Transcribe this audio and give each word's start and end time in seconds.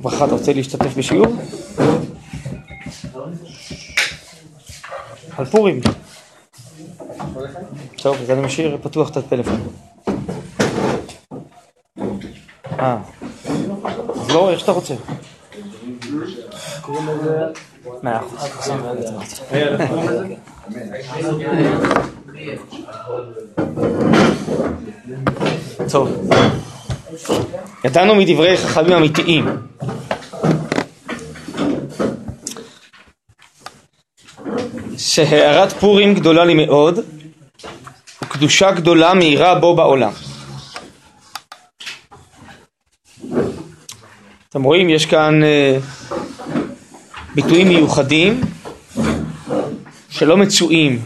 ברכה, 0.00 0.24
אתה 0.24 0.32
רוצה 0.34 0.52
להשתתף 0.52 0.96
בשיעור? 0.96 1.26
על 5.36 5.44
פורים. 5.44 5.80
טוב, 8.04 8.16
אז 8.22 8.30
אני 8.30 8.40
משאיר 8.40 8.78
פתוח 8.82 9.10
את 9.10 9.16
הטלפון. 9.16 9.60
אה, 12.78 12.96
אז 14.14 14.30
לא, 14.30 14.50
איך 14.50 14.60
שאתה 14.60 14.72
רוצה. 14.72 14.94
מאה 18.02 18.20
אחוז. 18.20 18.50
טוב, 25.90 26.08
ידענו 27.84 28.14
מדברי 28.14 28.56
חכמים 28.56 28.92
אמיתיים 28.92 29.46
שהארת 34.96 35.72
פורים 35.72 36.14
גדולה 36.14 36.44
לי 36.44 36.66
מאוד 36.66 36.98
וקדושה 38.34 38.70
גדולה 38.70 39.14
מאירה 39.14 39.54
בו 39.54 39.76
בעולם. 39.76 40.12
אתם 44.48 44.62
רואים, 44.62 44.90
יש 44.90 45.06
כאן 45.06 45.40
uh, 45.42 45.82
ביטויים 47.34 47.68
מיוחדים 47.68 48.40
שלא 50.10 50.36
מצויים 50.36 51.02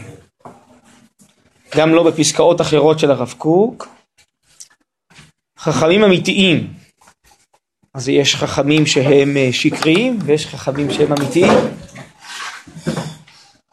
גם 1.77 1.89
לא 1.89 2.03
בפסקאות 2.03 2.61
אחרות 2.61 2.99
של 2.99 3.11
הרב 3.11 3.33
קוק. 3.37 3.87
חכמים 5.59 6.03
אמיתיים, 6.03 6.73
אז 7.93 8.09
יש 8.09 8.35
חכמים 8.35 8.85
שהם 8.85 9.35
uh, 9.35 9.53
שקריים 9.53 10.19
ויש 10.25 10.47
חכמים 10.47 10.91
שהם 10.91 11.13
אמיתיים. 11.13 11.57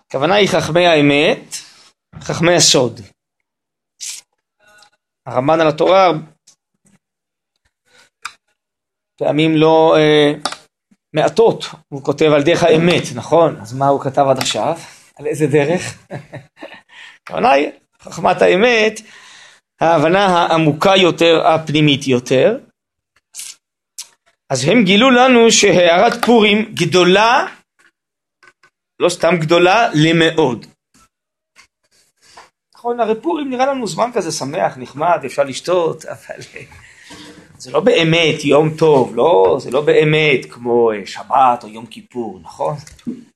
הכוונה 0.06 0.34
היא 0.34 0.48
חכמי 0.48 0.86
האמת, 0.86 1.56
חכמי 2.20 2.54
הסוד. 2.54 3.00
הרמב"ן 5.26 5.60
על 5.60 5.68
התורה 5.68 6.12
פעמים 9.18 9.56
לא 9.56 9.96
אה, 9.98 10.32
מעטות, 11.12 11.64
הוא 11.88 12.02
כותב 12.02 12.30
על 12.34 12.42
דרך 12.42 12.62
האמת, 12.62 13.02
נכון? 13.14 13.56
אז 13.60 13.74
מה 13.74 13.88
הוא 13.88 14.00
כתב 14.00 14.24
עד 14.30 14.38
עכשיו? 14.38 14.78
על 15.16 15.26
איזה 15.26 15.46
דרך? 15.46 15.98
הכוונה 17.22 17.50
היא 17.50 17.68
חכמת 18.02 18.42
האמת, 18.42 19.00
ההבנה 19.80 20.26
העמוקה 20.26 20.96
יותר, 20.96 21.46
הפנימית 21.46 22.06
יותר. 22.06 22.58
אז 24.50 24.64
הם 24.68 24.84
גילו 24.84 25.10
לנו 25.10 25.50
שהערת 25.50 26.24
פורים 26.24 26.74
גדולה 26.74 27.46
לא 29.00 29.08
סתם 29.08 29.34
גדולה, 29.40 29.88
למאוד. 29.94 30.66
נכון, 32.86 33.00
הרי 33.00 33.20
פורים 33.20 33.50
נראה 33.50 33.66
לנו 33.66 33.86
זמן 33.86 34.10
כזה 34.14 34.32
שמח, 34.32 34.76
נחמד, 34.76 35.20
אפשר 35.26 35.44
לשתות, 35.44 36.04
אבל 36.12 36.40
זה 37.58 37.70
לא 37.70 37.80
באמת 37.80 38.44
יום 38.44 38.76
טוב, 38.78 39.16
לא, 39.16 39.56
זה 39.60 39.70
לא 39.70 39.80
באמת 39.80 40.52
כמו 40.52 40.92
אה, 40.92 41.06
שבת 41.06 41.62
או 41.62 41.68
יום 41.68 41.86
כיפור, 41.86 42.40
נכון? 42.42 42.74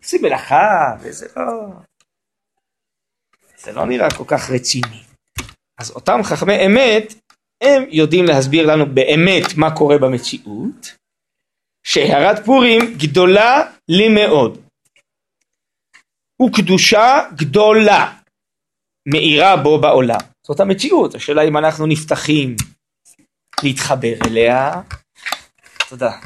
עושים 0.02 0.22
מלאכה 0.22 0.96
וזה 1.00 1.26
לא... 1.36 1.42
זה 3.56 3.72
לא 3.72 3.86
נראה 3.86 4.10
כל 4.10 4.24
כך 4.26 4.50
רציני. 4.50 5.02
אז 5.78 5.90
אותם 5.90 6.20
חכמי 6.22 6.66
אמת, 6.66 7.14
הם 7.60 7.84
יודעים 7.88 8.24
להסביר 8.24 8.66
לנו 8.66 8.86
באמת 8.94 9.56
מה 9.56 9.76
קורה 9.76 9.98
במציאות, 9.98 10.94
שהערת 11.82 12.44
פורים 12.44 12.80
גדולה 12.98 13.62
לי 13.88 14.08
מאוד. 14.08 14.60
וקדושה 16.42 17.20
גדולה 17.36 18.19
מאירה 19.08 19.56
בו 19.56 19.80
בעולם. 19.80 20.20
זאת 20.46 20.60
המציאות, 20.60 21.14
השאלה 21.14 21.42
אם 21.42 21.56
אנחנו 21.56 21.86
נפתחים 21.86 22.56
להתחבר 23.62 24.14
אליה, 24.26 24.80
תודה, 25.88 26.18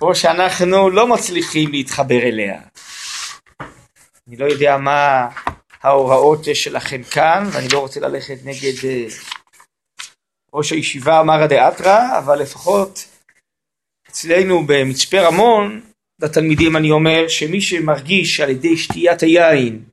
או 0.00 0.14
שאנחנו 0.14 0.90
לא 0.90 1.06
מצליחים 1.06 1.72
להתחבר 1.72 2.22
אליה. 2.22 2.60
אני 4.28 4.36
לא 4.36 4.44
יודע 4.44 4.76
מה 4.76 5.28
ההוראות 5.82 6.44
שלכם 6.54 7.02
כאן, 7.02 7.48
ואני 7.52 7.68
לא 7.72 7.78
רוצה 7.78 8.00
ללכת 8.00 8.36
נגד 8.44 8.84
אה, 8.84 9.06
ראש 10.54 10.72
הישיבה 10.72 11.22
מרא 11.22 11.46
דאתרא, 11.46 12.18
אבל 12.18 12.38
לפחות 12.38 13.08
אצלנו 14.10 14.66
במצפה 14.66 15.20
רמון 15.20 15.80
לתלמידים 16.22 16.76
אני 16.76 16.90
אומר 16.90 17.28
שמי 17.28 17.60
שמרגיש 17.60 18.40
על 18.40 18.50
ידי 18.50 18.76
שתיית 18.76 19.22
היין 19.22 19.84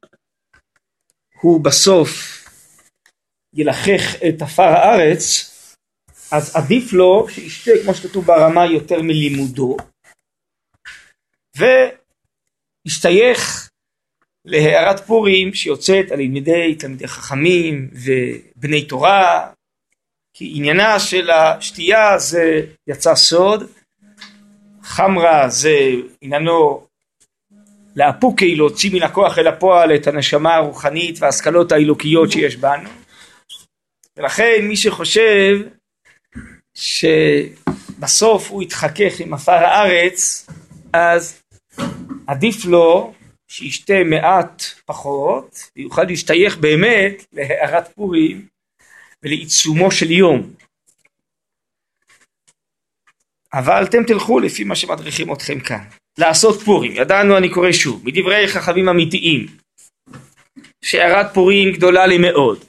הוא 1.42 1.64
בסוף 1.64 2.10
ילחך 3.54 4.16
את 4.30 4.42
עפר 4.42 4.64
הארץ 4.64 5.52
אז 6.32 6.56
עדיף 6.56 6.94
לו 6.94 7.28
שישתה 7.30 7.72
כמו 7.84 7.96
שכתוב 7.96 8.26
ברמה 8.26 8.66
יותר 8.66 9.02
מלימודו 9.02 9.78
וישתייך 12.86 13.70
להערת 14.46 15.00
פורים 15.00 15.54
שיוצאת 15.54 16.12
על 16.12 16.20
ידי 16.20 16.76
תלמידי 16.80 17.08
חכמים 17.08 17.90
ובני 17.94 18.86
תורה 18.86 19.52
כי 20.34 20.54
עניינה 20.56 21.00
של 21.00 21.30
השתייה 21.30 22.18
זה 22.18 22.62
יצא 22.88 23.16
סוד 23.16 23.64
חמרה 24.82 25.50
זה 25.50 25.78
עניינו 26.22 26.85
לאפוקי 27.96 28.56
להוציא 28.56 28.92
מן 28.94 29.04
הכוח 29.04 29.38
אל 29.38 29.48
הפועל 29.48 29.96
את 29.96 30.08
הנשמה 30.08 30.56
הרוחנית 30.56 31.16
וההשכלות 31.20 31.72
האלוקיות 31.72 32.32
שיש 32.32 32.56
בנו 32.56 32.90
ולכן 34.18 34.56
מי 34.62 34.78
שחושב 34.78 35.58
שבסוף 36.74 38.50
הוא 38.52 38.64
יתחכך 38.64 39.20
עם 39.20 39.34
עפר 39.34 39.52
הארץ 39.52 40.48
אז 40.94 41.42
עדיף 42.28 42.66
לו 42.66 43.14
שישתה 43.48 44.04
מעט 44.06 44.64
פחות 44.86 45.70
ויוכל 45.76 46.04
להשתייך 46.04 46.58
באמת 46.58 47.26
להערת 47.34 47.94
פורים 47.94 48.48
ולעיצומו 49.24 49.92
של 49.92 50.12
יום 50.12 50.54
אבל 53.54 53.84
אתם 53.84 54.04
תלכו 54.04 54.40
לפי 54.40 54.64
מה 54.64 54.76
שמדריכים 54.76 55.34
אתכם 55.34 55.60
כאן. 55.60 55.84
לעשות 56.18 56.62
פורים, 56.62 56.92
ידענו 56.92 57.38
אני 57.38 57.50
קורא 57.50 57.72
שוב, 57.72 58.02
מדברי 58.06 58.48
חכמים 58.48 58.90
אמיתיים, 58.90 59.48
שהערת 60.86 61.34
פורים 61.34 61.72
גדולה 61.72 62.08
לי 62.08 62.18
מאוד, 62.18 62.66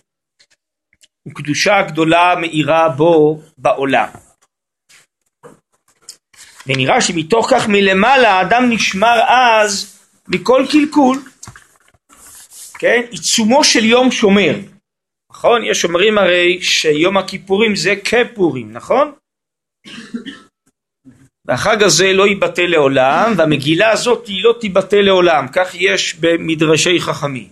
וקדושה 1.29 1.83
גדולה 1.83 2.35
מאירה 2.41 2.89
בו 2.89 3.43
בעולם. 3.59 4.09
ונראה 6.67 7.01
שמתוך 7.01 7.49
כך 7.51 7.69
מלמעלה 7.69 8.31
האדם 8.31 8.71
נשמר 8.71 9.21
אז 9.29 10.01
מכל 10.29 10.65
קלקול, 10.73 11.23
כן? 12.79 13.01
עיצומו 13.11 13.65
של 13.65 13.85
יום 13.85 14.11
שומר, 14.11 14.55
נכון? 15.31 15.65
יש 15.65 15.85
אומרים 15.85 16.19
הרי 16.19 16.63
שיום 16.63 17.17
הכיפורים 17.17 17.77
זה 17.77 17.95
כפורים, 18.05 18.73
נכון? 18.73 19.13
והחג 21.49 21.83
הזה 21.83 22.13
לא 22.13 22.27
ייבטל 22.27 22.67
לעולם 22.67 23.33
והמגילה 23.37 23.91
הזאת 23.91 24.27
היא 24.27 24.45
לא 24.45 24.55
תיבטל 24.61 25.01
לעולם. 25.01 25.47
כך 25.53 25.75
יש 25.75 26.15
במדרשי 26.15 27.01
חכמים. 27.01 27.49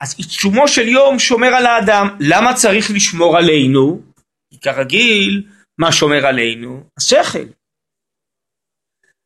אז 0.00 0.14
עיצומו 0.18 0.68
של 0.68 0.88
יום 0.88 1.18
שומר 1.18 1.54
על 1.54 1.66
האדם. 1.66 2.16
למה 2.20 2.54
צריך 2.54 2.90
לשמור 2.90 3.36
עלינו? 3.36 4.02
כי 4.50 4.60
כרגיל 4.60 5.48
מה 5.78 5.92
שומר 5.92 6.26
עלינו? 6.26 6.84
השכל. 6.98 7.46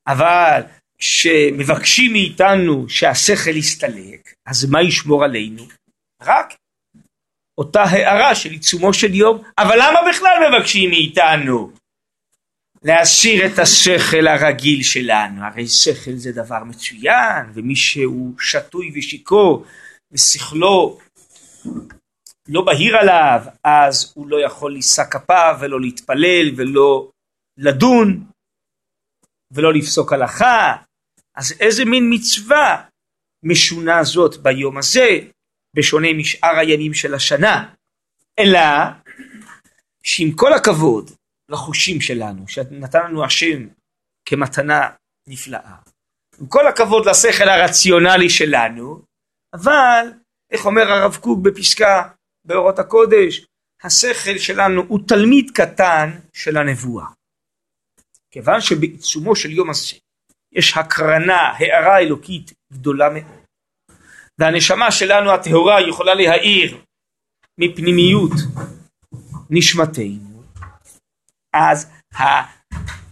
אבל 0.08 0.60
כשמבקשים 0.98 2.12
מאיתנו 2.12 2.88
שהשכל 2.88 3.56
יסתלק 3.56 4.34
אז 4.46 4.64
מה 4.70 4.82
ישמור 4.82 5.24
עלינו? 5.24 5.68
רק 6.22 6.54
אותה 7.58 7.82
הערה 7.82 8.34
של 8.34 8.50
עיצומו 8.50 8.94
של 8.94 9.14
יום. 9.14 9.42
אבל 9.58 9.76
למה 9.76 10.00
בכלל 10.10 10.36
מבקשים 10.48 10.90
מאיתנו 10.90 11.72
להשאיר 12.82 13.46
את 13.46 13.58
השכל 13.58 14.26
הרגיל 14.26 14.82
שלנו, 14.82 15.44
הרי 15.44 15.68
שכל 15.68 16.16
זה 16.16 16.32
דבר 16.32 16.64
מצוין, 16.64 17.46
ומי 17.54 17.76
שהוא 17.76 18.34
שתוי 18.40 18.92
ושיכור 18.94 19.64
ושכלו 20.12 20.98
לא 22.48 22.62
בהיר 22.62 22.96
עליו, 22.96 23.40
אז 23.64 24.12
הוא 24.14 24.26
לא 24.26 24.44
יכול 24.46 24.72
לישא 24.72 25.02
כפיו 25.10 25.56
ולא 25.60 25.80
להתפלל 25.80 26.50
ולא 26.56 27.10
לדון 27.58 28.24
ולא 29.50 29.72
לפסוק 29.72 30.12
הלכה. 30.12 30.76
אז 31.36 31.54
איזה 31.60 31.84
מין 31.84 32.10
מצווה 32.12 32.82
משונה 33.42 34.04
זאת 34.04 34.42
ביום 34.42 34.78
הזה, 34.78 35.18
בשונה 35.76 36.12
משאר 36.12 36.58
הימים 36.58 36.94
של 36.94 37.14
השנה, 37.14 37.74
אלא 38.38 38.60
שעם 40.02 40.32
כל 40.32 40.52
הכבוד 40.52 41.10
לחושים 41.50 42.00
שלנו, 42.00 42.48
שנתן 42.48 43.04
לנו 43.04 43.24
השם 43.24 43.68
כמתנה 44.28 44.90
נפלאה, 45.28 45.76
עם 46.40 46.46
כל 46.46 46.66
הכבוד 46.66 47.06
לשכל 47.08 47.48
הרציונלי 47.48 48.30
שלנו, 48.30 49.02
אבל, 49.54 50.12
איך 50.52 50.66
אומר 50.66 50.82
הרב 50.82 51.16
קוק 51.16 51.38
בפסקה 51.42 52.08
באורות 52.46 52.78
הקודש, 52.78 53.46
השכל 53.84 54.38
שלנו 54.38 54.82
הוא 54.88 55.00
תלמיד 55.08 55.50
קטן 55.54 56.10
של 56.32 56.56
הנבואה. 56.56 57.06
כיוון 58.30 58.60
שבעיצומו 58.60 59.36
של 59.36 59.50
יום 59.50 59.70
הזה 59.70 59.96
יש 60.52 60.76
הקרנה, 60.76 61.40
הערה 61.58 61.98
אלוקית 61.98 62.52
גדולה 62.72 63.08
מאוד, 63.10 63.44
והנשמה 64.40 64.92
שלנו 64.92 65.30
הטהורה 65.30 65.88
יכולה 65.88 66.14
להאיר 66.14 66.82
מפנימיות 67.60 68.32
נשמתנו, 69.50 70.25
אז 71.56 71.90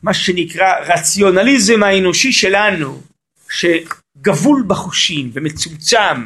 מה 0.02 0.14
שנקרא 0.14 0.80
רציונליזם 0.80 1.82
האנושי 1.82 2.32
שלנו, 2.32 3.00
שגבול 3.50 4.64
בחושים 4.68 5.30
ומצומצם 5.32 6.24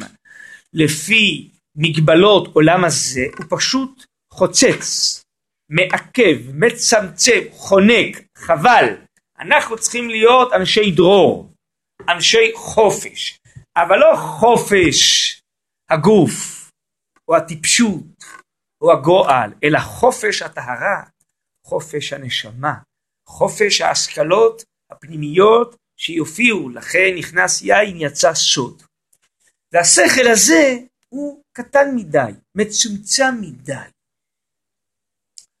לפי 0.73 1.49
מגבלות 1.75 2.55
עולם 2.55 2.85
הזה, 2.85 3.25
הוא 3.37 3.45
פשוט 3.49 4.05
חוצץ, 4.33 5.21
מעכב, 5.69 6.37
מצמצם, 6.53 7.39
חונק, 7.51 8.21
חבל. 8.37 8.85
אנחנו 9.39 9.77
צריכים 9.77 10.09
להיות 10.09 10.53
אנשי 10.53 10.91
דרור, 10.91 11.53
אנשי 12.09 12.51
חופש, 12.55 13.39
אבל 13.77 13.97
לא 13.97 14.15
חופש 14.15 14.99
הגוף, 15.89 16.69
או 17.27 17.35
הטיפשות, 17.35 18.03
או 18.81 18.91
הגועל, 18.91 19.53
אלא 19.63 19.79
חופש 19.79 20.41
הטהרה, 20.41 21.03
חופש 21.69 22.13
הנשמה, 22.13 22.73
חופש 23.27 23.81
ההשכלות 23.81 24.63
הפנימיות 24.91 25.75
שיופיעו, 25.97 26.69
לכן 26.69 27.15
נכנס 27.17 27.61
יין 27.61 27.97
יצא 27.99 28.33
סוד. 28.33 28.83
והשכל 29.73 30.27
הזה 30.27 30.77
הוא 31.09 31.41
קטן 31.53 31.95
מדי, 31.95 32.31
מצומצם 32.55 33.35
מדי. 33.41 33.89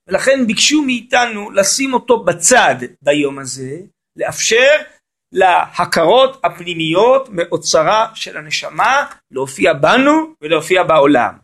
ולכן 0.07 0.47
ביקשו 0.47 0.81
מאיתנו 0.81 1.51
לשים 1.51 1.93
אותו 1.93 2.23
בצד 2.23 2.75
ביום 3.01 3.39
הזה, 3.39 3.77
לאפשר 4.15 4.81
להכרות 5.31 6.45
הפנימיות 6.45 7.29
מאוצרה 7.31 8.11
של 8.15 8.37
הנשמה 8.37 9.05
להופיע 9.31 9.73
בנו 9.73 10.33
ולהופיע 10.41 10.83
בעולם. 10.83 11.37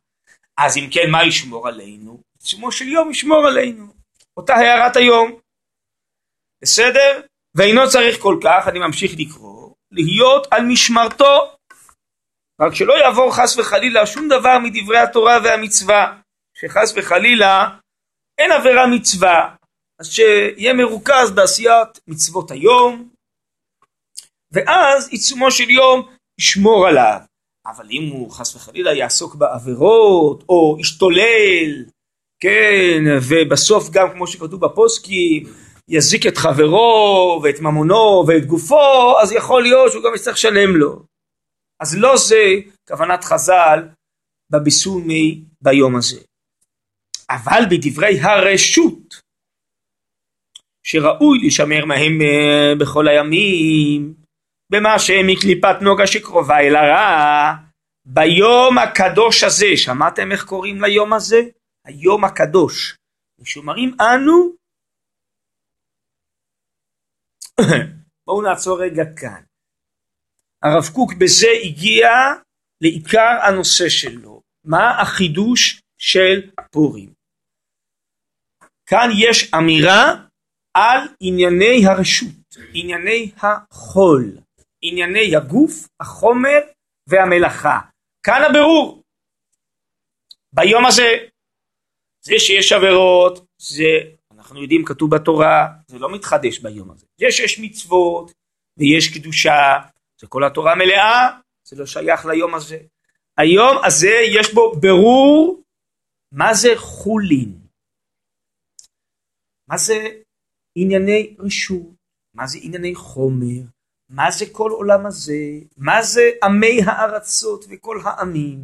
אז 0.57 0.77
אם 0.77 0.87
כן, 0.91 1.11
מה 1.11 1.23
ישמור 1.23 1.67
עלינו? 1.67 2.21
בעיצומו 2.35 2.71
של 2.71 2.87
יום 2.87 3.11
ישמור 3.11 3.47
עלינו. 3.47 3.94
אותה 4.37 4.55
הערת 4.55 4.95
היום. 4.95 5.39
בסדר? 6.63 7.21
ואינו 7.55 7.89
צריך 7.89 8.21
כל 8.21 8.37
כך, 8.43 8.67
אני 8.67 8.79
ממשיך 8.79 9.11
לקרוא, 9.17 9.73
להיות 9.91 10.47
על 10.51 10.65
משמרתו. 10.65 11.55
רק 12.61 12.75
שלא 12.75 12.93
יעבור 12.93 13.35
חס 13.35 13.57
וחלילה 13.57 14.05
שום 14.05 14.27
דבר 14.27 14.57
מדברי 14.63 14.97
התורה 14.97 15.37
והמצווה. 15.43 16.17
שחס 16.57 16.93
וחלילה 16.95 17.77
אין 18.37 18.51
עבירה 18.51 18.87
מצווה. 18.87 19.55
אז 19.99 20.11
שיהיה 20.11 20.73
מרוכז 20.73 21.31
בעשיית 21.35 21.99
מצוות 22.07 22.51
היום, 22.51 23.09
ואז 24.51 25.09
עיצומו 25.09 25.51
של 25.51 25.69
יום 25.69 26.15
ישמור 26.39 26.87
עליו. 26.87 27.19
אבל 27.65 27.87
אם 27.91 28.09
הוא 28.11 28.31
חס 28.31 28.55
וחלילה 28.55 28.93
יעסוק 28.93 29.35
בעבירות, 29.35 30.43
או 30.49 30.77
ישתולל, 30.79 31.85
כן, 32.45 33.03
ובסוף 33.29 33.89
גם 33.89 34.07
כמו 34.13 34.27
שכתוב 34.27 34.65
בפוסקים, 34.65 35.43
יזיק 35.89 36.27
את 36.27 36.37
חברו 36.37 37.41
ואת 37.43 37.59
ממונו 37.59 38.23
ואת 38.27 38.45
גופו, 38.45 39.19
אז 39.21 39.31
יכול 39.31 39.63
להיות 39.63 39.91
שהוא 39.91 40.03
גם 40.03 40.15
יצטרך 40.15 40.33
לשלם 40.33 40.75
לו. 40.75 41.03
אז 41.79 41.97
לא 41.97 42.17
זה 42.17 42.43
כוונת 42.87 43.23
חז"ל 43.23 43.87
בביסומי 44.49 45.41
ביום 45.61 45.95
הזה. 45.95 46.21
אבל 47.29 47.63
בדברי 47.69 48.19
הרשות, 48.19 49.21
שראוי 50.83 51.47
לשמר 51.47 51.85
מהם 51.85 52.21
אה, 52.21 52.75
בכל 52.79 53.07
הימים, 53.07 54.13
במה 54.71 54.99
שהם 54.99 55.27
מקליפת 55.27 55.75
נוגה 55.81 56.07
שקרובה 56.07 56.59
אל 56.59 56.75
הרע, 56.75 57.53
ביום 58.05 58.77
הקדוש 58.77 59.43
הזה, 59.43 59.77
שמעתם 59.77 60.31
איך 60.31 60.45
קוראים 60.45 60.81
ליום 60.81 61.13
הזה? 61.13 61.41
היום 61.85 62.23
הקדוש. 62.23 62.97
משומרים 63.39 63.97
אנו 64.01 64.55
בואו 68.25 68.41
נעצור 68.41 68.81
רגע 68.83 69.03
כאן. 69.17 69.41
הרב 70.63 70.87
קוק 70.95 71.13
בזה 71.13 71.47
הגיע 71.63 72.07
לעיקר 72.81 73.37
הנושא 73.47 73.89
שלו. 73.89 74.41
מה 74.63 75.01
החידוש 75.01 75.81
של 75.97 76.51
פורים? 76.71 77.13
כאן 78.85 79.09
יש 79.17 79.53
אמירה 79.53 80.25
על 80.73 80.99
ענייני 81.19 81.87
הרשות, 81.87 82.55
ענייני 82.73 83.31
החול, 83.37 84.37
ענייני 84.81 85.35
הגוף, 85.35 85.87
החומר 85.99 86.59
והמלאכה. 87.07 87.79
כאן 88.23 88.41
הבירור. 88.49 89.03
ביום 90.53 90.85
הזה, 90.85 91.03
זה 92.27 92.33
שיש 92.39 92.71
עבירות, 92.71 93.45
זה 93.57 93.83
אנחנו 94.31 94.61
יודעים 94.61 94.85
כתוב 94.85 95.15
בתורה 95.15 95.67
זה 95.87 95.99
לא 95.99 96.15
מתחדש 96.15 96.59
ביום 96.59 96.91
הזה. 96.91 97.05
יש 97.19 97.39
יש 97.39 97.59
מצוות 97.59 98.31
ויש 98.77 99.17
קדושה 99.17 99.79
זה 100.21 100.27
כל 100.27 100.43
התורה 100.43 100.75
מלאה 100.75 101.39
זה 101.67 101.75
לא 101.75 101.85
שייך 101.85 102.25
ליום 102.25 102.55
הזה. 102.55 102.77
היום 103.37 103.77
הזה 103.85 104.15
יש 104.39 104.53
בו 104.53 104.75
ברור 104.81 105.63
מה 106.31 106.53
זה 106.53 106.69
חולין. 106.75 107.59
מה 109.67 109.77
זה 109.77 110.07
ענייני 110.75 111.35
רשות 111.39 111.95
מה 112.33 112.47
זה 112.47 112.59
ענייני 112.61 112.95
חומר 112.95 113.61
מה 114.09 114.31
זה 114.31 114.45
כל 114.51 114.71
עולם 114.71 115.05
הזה 115.05 115.59
מה 115.77 116.01
זה 116.01 116.21
עמי 116.43 116.81
הארצות 116.85 117.65
וכל 117.69 117.99
העמים. 118.03 118.59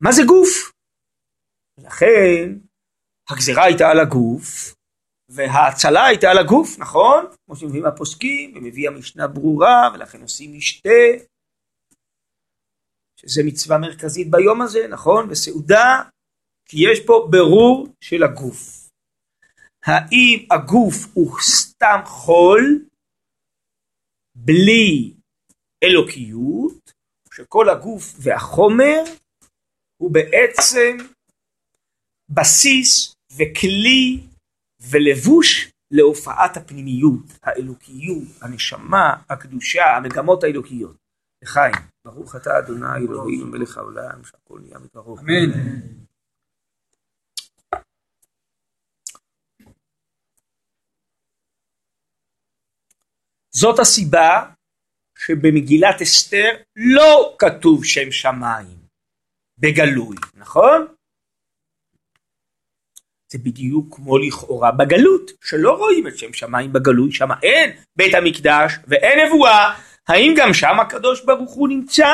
מה 0.00 0.12
זה 0.12 0.22
גוף 0.26 0.77
לכן 1.78 2.58
הגזירה 3.30 3.64
הייתה 3.64 3.90
על 3.90 4.00
הגוף, 4.00 4.74
וההצלה 5.28 6.06
הייתה 6.06 6.30
על 6.30 6.38
הגוף, 6.38 6.78
נכון? 6.78 7.24
כמו 7.46 7.56
שמביאים 7.56 7.86
הפוסקים, 7.86 8.56
ומביא 8.56 8.88
המשנה 8.88 9.26
ברורה, 9.26 9.90
ולכן 9.94 10.22
עושים 10.22 10.52
משתה, 10.56 11.28
שזה 13.20 13.42
מצווה 13.46 13.78
מרכזית 13.78 14.30
ביום 14.30 14.62
הזה, 14.62 14.88
נכון? 14.88 15.28
בסעודה, 15.28 16.02
כי 16.68 16.76
יש 16.92 17.06
פה 17.06 17.28
ברור 17.30 17.88
של 18.00 18.22
הגוף. 18.22 18.88
האם 19.84 20.46
הגוף 20.50 20.94
הוא 21.14 21.40
סתם 21.40 22.00
חול, 22.04 22.84
בלי 24.34 25.14
אלוקיות, 25.84 26.92
שכל 27.34 27.68
הגוף 27.68 28.14
והחומר 28.22 29.02
הוא 29.96 30.10
בעצם 30.12 30.96
בסיס 32.30 33.14
וכלי 33.36 34.20
ולבוש 34.80 35.70
להופעת 35.90 36.56
הפנימיות, 36.56 37.38
האלוקיות, 37.42 38.42
הנשמה, 38.42 39.14
הקדושה, 39.30 39.96
המגמות 39.96 40.44
האלוקיות. 40.44 40.96
לחיים, 41.42 41.74
ברוך 42.04 42.36
אתה 42.36 42.58
אדוני 42.58 42.96
אלוהים 42.96 43.50
מלך 43.50 43.76
העולם, 43.76 44.24
שהכל 44.24 44.60
נהיה 44.62 44.78
מקרוב. 44.78 45.18
אמן. 45.18 45.52
זאת 53.50 53.78
הסיבה 53.78 54.50
שבמגילת 55.18 56.02
אסתר 56.02 56.48
לא 56.76 57.36
כתוב 57.38 57.84
שם 57.84 58.10
שמיים 58.10 58.78
בגלוי, 59.58 60.16
נכון? 60.34 60.97
זה 63.32 63.38
בדיוק 63.38 63.96
כמו 63.96 64.18
לכאורה 64.18 64.70
בגלות, 64.70 65.30
שלא 65.44 65.70
רואים 65.70 66.06
את 66.06 66.18
שם 66.18 66.32
שמיים 66.32 66.72
בגלוי, 66.72 67.12
שם 67.12 67.28
אין 67.42 67.70
בית 67.96 68.14
המקדש 68.14 68.72
ואין 68.86 69.26
נבואה, 69.26 69.74
האם 70.08 70.34
גם 70.36 70.54
שם 70.54 70.80
הקדוש 70.80 71.24
ברוך 71.24 71.52
הוא 71.52 71.68
נמצא? 71.68 72.08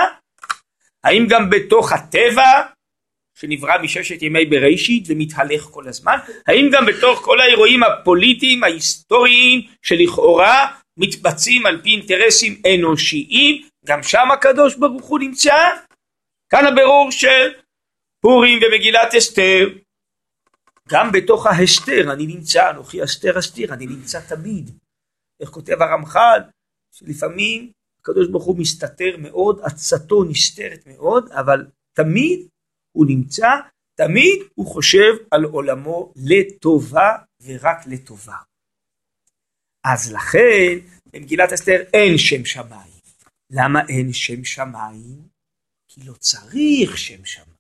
האם 1.05 1.27
גם 1.29 1.51
בתוך 1.51 1.93
הטבע 1.93 2.63
שנברא 3.39 3.83
מששת 3.83 4.23
ימי 4.23 4.47
בראשית 4.47 5.05
ומתהלך 5.09 5.63
כל 5.63 5.89
הזמן? 5.89 6.19
האם 6.47 6.71
גם 6.73 6.87
בתוך 6.87 7.21
כל 7.21 7.41
האירועים 7.41 7.83
הפוליטיים 7.83 8.65
ההיסטוריים 8.65 9.61
שלכאורה 9.83 10.67
מתבצעים 10.97 11.67
על 11.67 11.81
פי 11.83 11.91
אינטרסים 11.91 12.63
אנושיים, 12.75 13.63
גם 13.87 14.03
שם 14.03 14.31
הקדוש 14.33 14.75
ברוך 14.75 15.05
הוא 15.05 15.19
נמצא? 15.19 15.57
כאן 16.51 16.67
הבירור 16.67 17.11
של 17.11 17.53
פורים 18.21 18.59
ומגילת 18.63 19.15
אסתר. 19.15 19.69
גם 20.89 21.13
בתוך 21.13 21.47
ההסתר 21.47 22.13
אני 22.13 22.27
נמצא, 22.27 22.71
אנוכי 22.71 23.05
אסתר 23.05 23.39
אסתיר, 23.39 23.75
אני 23.75 23.87
נמצא 23.87 24.21
תמיד. 24.29 24.71
איך 25.41 25.51
כותב 25.51 25.77
הרמח"ל? 25.81 26.41
שלפעמים 26.93 27.73
הקדוש 28.01 28.29
ברוך 28.29 28.45
הוא 28.45 28.59
מסתתר 28.59 29.17
מאוד, 29.19 29.61
עצתו 29.63 30.25
נסתרת 30.25 30.87
מאוד, 30.87 31.33
אבל 31.33 31.67
תמיד 31.93 32.49
הוא 32.93 33.07
נמצא, 33.09 33.49
תמיד 33.95 34.43
הוא 34.55 34.67
חושב 34.67 35.13
על 35.31 35.45
עולמו 35.45 36.13
לטובה 36.17 37.17
ורק 37.43 37.87
לטובה. 37.87 38.37
אז 39.85 40.13
לכן 40.13 40.79
במגילת 41.07 41.53
אסתר 41.53 41.83
אין 41.93 42.19
שם 42.19 42.45
שמיים. 42.45 42.95
למה 43.51 43.81
אין 43.89 44.13
שם 44.13 44.45
שמיים? 44.45 45.29
כי 45.89 46.01
לא 46.05 46.13
צריך 46.13 46.99
שם 46.99 47.25
שמיים. 47.25 47.54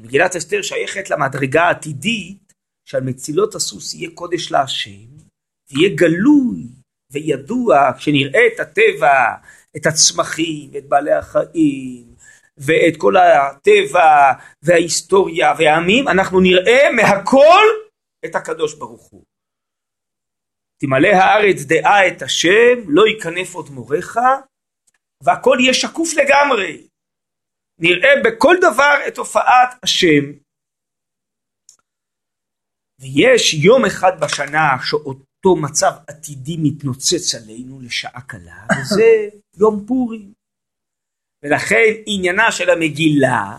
כי 0.00 0.06
מגילת 0.06 0.36
אסתר 0.36 0.62
שייכת 0.62 1.10
למדרגה 1.10 1.62
העתידית 1.62 2.52
שעל 2.84 3.02
מצילות 3.02 3.54
הסוס 3.54 3.94
יהיה 3.94 4.10
קודש 4.14 4.52
להשם, 4.52 5.08
ויהיה 5.70 5.94
גלוי 5.94 6.66
וידוע 7.12 7.92
כשנראה 7.98 8.40
את 8.54 8.60
הטבע, 8.60 9.34
את 9.76 9.86
הצמחים, 9.86 10.70
את 10.78 10.88
בעלי 10.88 11.12
החיים, 11.12 12.14
ואת 12.58 12.96
כל 12.98 13.14
הטבע 13.16 14.32
וההיסטוריה 14.62 15.52
והעמים, 15.58 16.08
אנחנו 16.08 16.40
נראה 16.40 16.92
מהכל 16.96 17.64
את 18.24 18.34
הקדוש 18.34 18.74
ברוך 18.74 19.02
הוא. 19.02 19.24
תמלא 20.80 21.08
הארץ 21.08 21.62
דעה 21.62 22.08
את 22.08 22.22
השם, 22.22 22.78
לא 22.86 23.06
ייכנף 23.06 23.54
עוד 23.54 23.70
מורך, 23.70 24.16
והכל 25.22 25.56
יהיה 25.60 25.74
שקוף 25.74 26.08
לגמרי. 26.16 26.89
נראה 27.80 28.10
בכל 28.24 28.56
דבר 28.60 28.94
את 29.08 29.18
הופעת 29.18 29.78
השם. 29.82 30.24
ויש 33.00 33.54
יום 33.54 33.84
אחד 33.84 34.12
בשנה 34.20 34.76
שאותו 34.82 35.56
מצב 35.62 35.92
עתידי 36.06 36.56
מתנוצץ 36.62 37.34
עלינו 37.34 37.80
לשעה 37.80 38.20
קלה, 38.20 38.66
וזה 38.80 39.28
יום 39.60 39.84
פורים. 39.86 40.32
ולכן 41.42 42.02
עניינה 42.06 42.52
של 42.52 42.70
המגילה, 42.70 43.58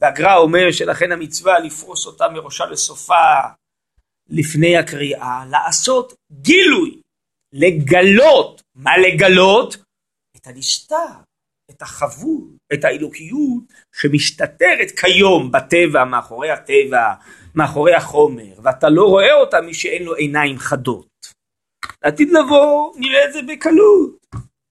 והגר"א 0.00 0.36
אומר 0.36 0.72
שלכן 0.72 1.12
המצווה 1.12 1.58
לפרוס 1.58 2.06
אותה 2.06 2.28
מראשה 2.28 2.66
לסופה 2.66 3.24
לפני 4.28 4.76
הקריאה, 4.76 5.44
לעשות 5.50 6.14
גילוי, 6.32 7.00
לגלות, 7.52 8.62
מה 8.74 8.90
לגלות? 8.98 9.76
את 10.36 10.46
הנסתר, 10.46 11.16
את 11.70 11.82
החבול, 11.82 12.55
את 12.72 12.84
האלוקיות 12.84 13.62
שמשתתרת 13.94 14.90
כיום 15.00 15.52
בטבע, 15.52 16.04
מאחורי 16.04 16.50
הטבע, 16.50 17.12
מאחורי 17.54 17.94
החומר, 17.94 18.52
ואתה 18.62 18.88
לא 18.88 19.02
רואה 19.02 19.34
אותה 19.34 19.60
מי 19.60 19.74
שאין 19.74 20.02
לו 20.02 20.14
עיניים 20.14 20.58
חדות. 20.58 21.06
לעתיד 22.04 22.30
לבוא 22.30 22.92
נראה 22.96 23.24
את 23.24 23.32
זה 23.32 23.42
בקלות. 23.42 24.16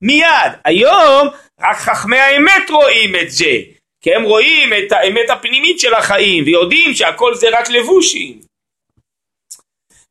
מיד. 0.02 0.52
היום 0.64 1.28
רק 1.60 1.76
חכמי 1.76 2.18
האמת 2.18 2.70
רואים 2.70 3.16
את 3.22 3.30
זה, 3.30 3.54
כי 4.00 4.14
הם 4.14 4.22
רואים 4.22 4.70
את 4.72 4.92
האמת 4.92 5.30
הפנימית 5.30 5.80
של 5.80 5.94
החיים 5.94 6.44
ויודעים 6.44 6.94
שהכל 6.94 7.34
זה 7.34 7.46
רק 7.52 7.70
לבושים. 7.70 8.40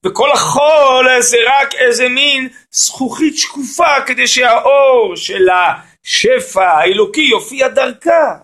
וכל 0.05 0.31
החול 0.31 1.07
זה 1.19 1.37
רק 1.47 1.75
איזה 1.75 2.09
מין 2.09 2.49
זכוכית 2.71 3.37
שקופה 3.37 4.01
כדי 4.07 4.27
שהאור 4.27 5.15
של 5.15 5.49
השפע 6.05 6.63
האלוקי 6.63 7.21
יופיע 7.21 7.67
דרכה. 7.67 8.41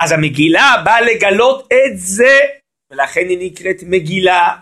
אז 0.00 0.12
המגילה 0.12 0.82
באה 0.84 1.00
לגלות 1.00 1.66
את 1.66 1.98
זה, 1.98 2.38
ולכן 2.90 3.28
היא 3.28 3.52
נקראת 3.52 3.76
מגילה, 3.82 4.56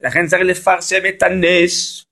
לכן 0.00 0.26
צריך 0.26 0.42
לפרסם 0.42 1.00
את 1.08 1.22
הנס, 1.22 2.04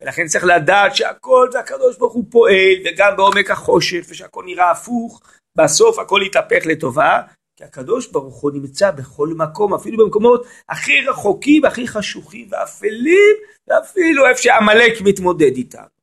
ולכן 0.00 0.26
צריך 0.26 0.44
לדעת 0.44 0.96
שהכל 0.96 1.48
זה 1.52 1.60
הקדוש 1.60 1.98
ברוך 1.98 2.12
הוא 2.12 2.24
פועל, 2.30 2.74
וגם 2.84 3.16
בעומק 3.16 3.50
החושך, 3.50 4.06
ושהכל 4.08 4.44
נראה 4.46 4.70
הפוך, 4.70 5.22
בסוף 5.56 5.98
הכל 5.98 6.20
יתהפך 6.26 6.66
לטובה, 6.66 7.22
כי 7.56 7.64
הקדוש 7.64 8.06
ברוך 8.06 8.40
הוא 8.40 8.50
נמצא 8.54 8.90
בכל 8.90 9.28
מקום, 9.28 9.74
אפילו 9.74 10.04
במקומות 10.04 10.46
הכי 10.68 11.00
רחוקים, 11.00 11.64
הכי 11.64 11.88
חשוכים 11.88 12.48
ואפלים, 12.50 13.36
ואפילו 13.68 14.26
איפה 14.26 14.42
שעמלק 14.42 15.00
מתמודד 15.00 15.56
איתם. 15.56 15.93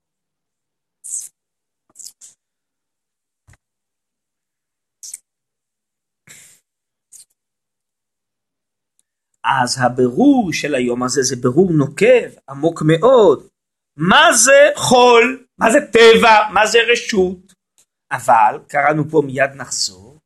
אז 9.43 9.77
הבירור 9.81 10.53
של 10.53 10.75
היום 10.75 11.03
הזה 11.03 11.21
זה 11.21 11.35
בירור 11.35 11.71
נוקב, 11.71 12.29
עמוק 12.49 12.81
מאוד. 12.85 13.47
מה 13.97 14.33
זה 14.33 14.69
חול? 14.75 15.45
מה 15.59 15.71
זה 15.71 15.79
טבע? 15.91 16.49
מה 16.53 16.67
זה 16.67 16.79
רשות? 16.91 17.53
אבל, 18.11 18.59
קראנו 18.67 19.09
פה 19.09 19.21
מיד 19.25 19.51
נחזור, 19.55 20.17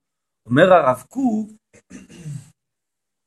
אומר 0.45 0.73
הרב 0.73 1.03
קוק, 1.09 1.49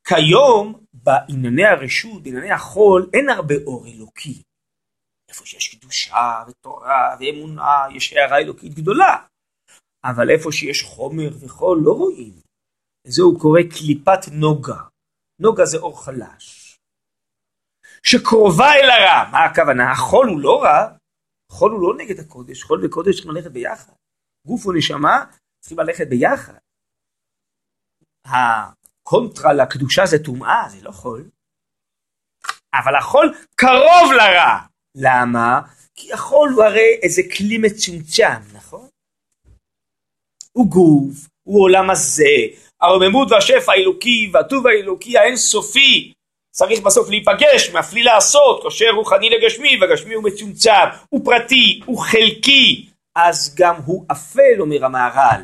כיום 0.09 0.85
בענייני 0.92 1.64
הרשות, 1.64 2.23
בענייני 2.23 2.50
החול, 2.50 3.11
אין 3.14 3.28
הרבה 3.28 3.54
אור 3.66 3.87
אלוקי. 3.87 4.42
איפה 5.28 5.47
שיש 5.47 5.75
קדושה 5.75 6.45
ותורה 6.49 7.16
ואמונה, 7.21 7.87
יש 7.95 8.12
הערה 8.12 8.38
אלוקית 8.38 8.75
גדולה. 8.75 9.16
אבל 10.04 10.30
איפה 10.30 10.52
שיש 10.52 10.83
חומר 10.83 11.30
וחול 11.40 11.80
לא 11.85 11.92
רואים. 11.92 12.33
לזה 13.07 13.23
הוא 13.23 13.40
קורא 13.40 13.61
קליפת 13.62 14.28
נוגה. 14.33 14.88
נוגה 15.38 15.64
זה 15.64 15.78
אור 15.78 16.04
חלש. 16.04 16.78
שקרובה 18.02 18.73
אל 18.75 18.90
הרע. 18.90 19.30
מה 19.30 19.45
הכוונה? 19.45 19.92
החול 19.92 20.28
הוא 20.28 20.40
לא 20.40 20.62
רע, 20.62 20.97
חול 21.52 21.73
הוא 21.73 21.83
לא 21.83 22.04
נגד 22.04 22.21
הקודש, 22.21 22.62
חול 22.62 22.87
וקודש 22.87 23.14
צריכים 23.14 23.33
ללכת 23.33 23.50
ביחד. 23.50 23.92
גוף 24.47 24.66
ונשמה 24.66 25.25
צריכים 25.61 25.78
ללכת 25.78 26.07
ביחד. 26.09 26.54
הקונטרה 28.25 29.52
לקדושה 29.52 30.07
זה 30.07 30.25
טומאה, 30.25 30.68
זה 30.68 30.83
לא 30.83 30.90
חול. 30.90 31.30
אבל 32.75 32.97
החול 32.97 33.35
קרוב 33.54 34.12
לרע. 34.16 34.59
למה? 34.95 35.61
כי 35.95 36.12
החול 36.12 36.49
הוא 36.49 36.64
הרי 36.64 37.00
איזה 37.02 37.23
כלי 37.37 37.59
מצומצם, 37.59 38.57
נכון? 38.57 38.88
הוא 40.52 40.71
גוף, 40.71 41.28
הוא 41.42 41.62
עולם 41.62 41.90
הזה, 41.90 42.35
הרוממות 42.80 43.30
והשפע 43.30 43.73
האלוקי 43.73 44.30
והטוב 44.32 44.66
האלוקי 44.66 45.18
האינסופי 45.18 46.12
צריך 46.58 46.80
בסוף 46.80 47.11
להיפגש, 47.11 47.70
מפליא 47.70 48.04
לעשות, 48.04 48.62
קושר 48.62 48.90
רוחני 48.90 49.30
לגשמי, 49.30 49.78
והגשמי 49.80 50.14
הוא 50.14 50.25
מצומצם, 50.25 50.70
הוא 51.08 51.20
פרטי, 51.25 51.80
הוא 51.85 51.99
חלקי, 51.99 52.87
אז 53.16 53.54
גם 53.58 53.75
הוא 53.85 54.04
אפל, 54.12 54.61
אומר 54.61 54.85
המהר"ל. 54.85 55.42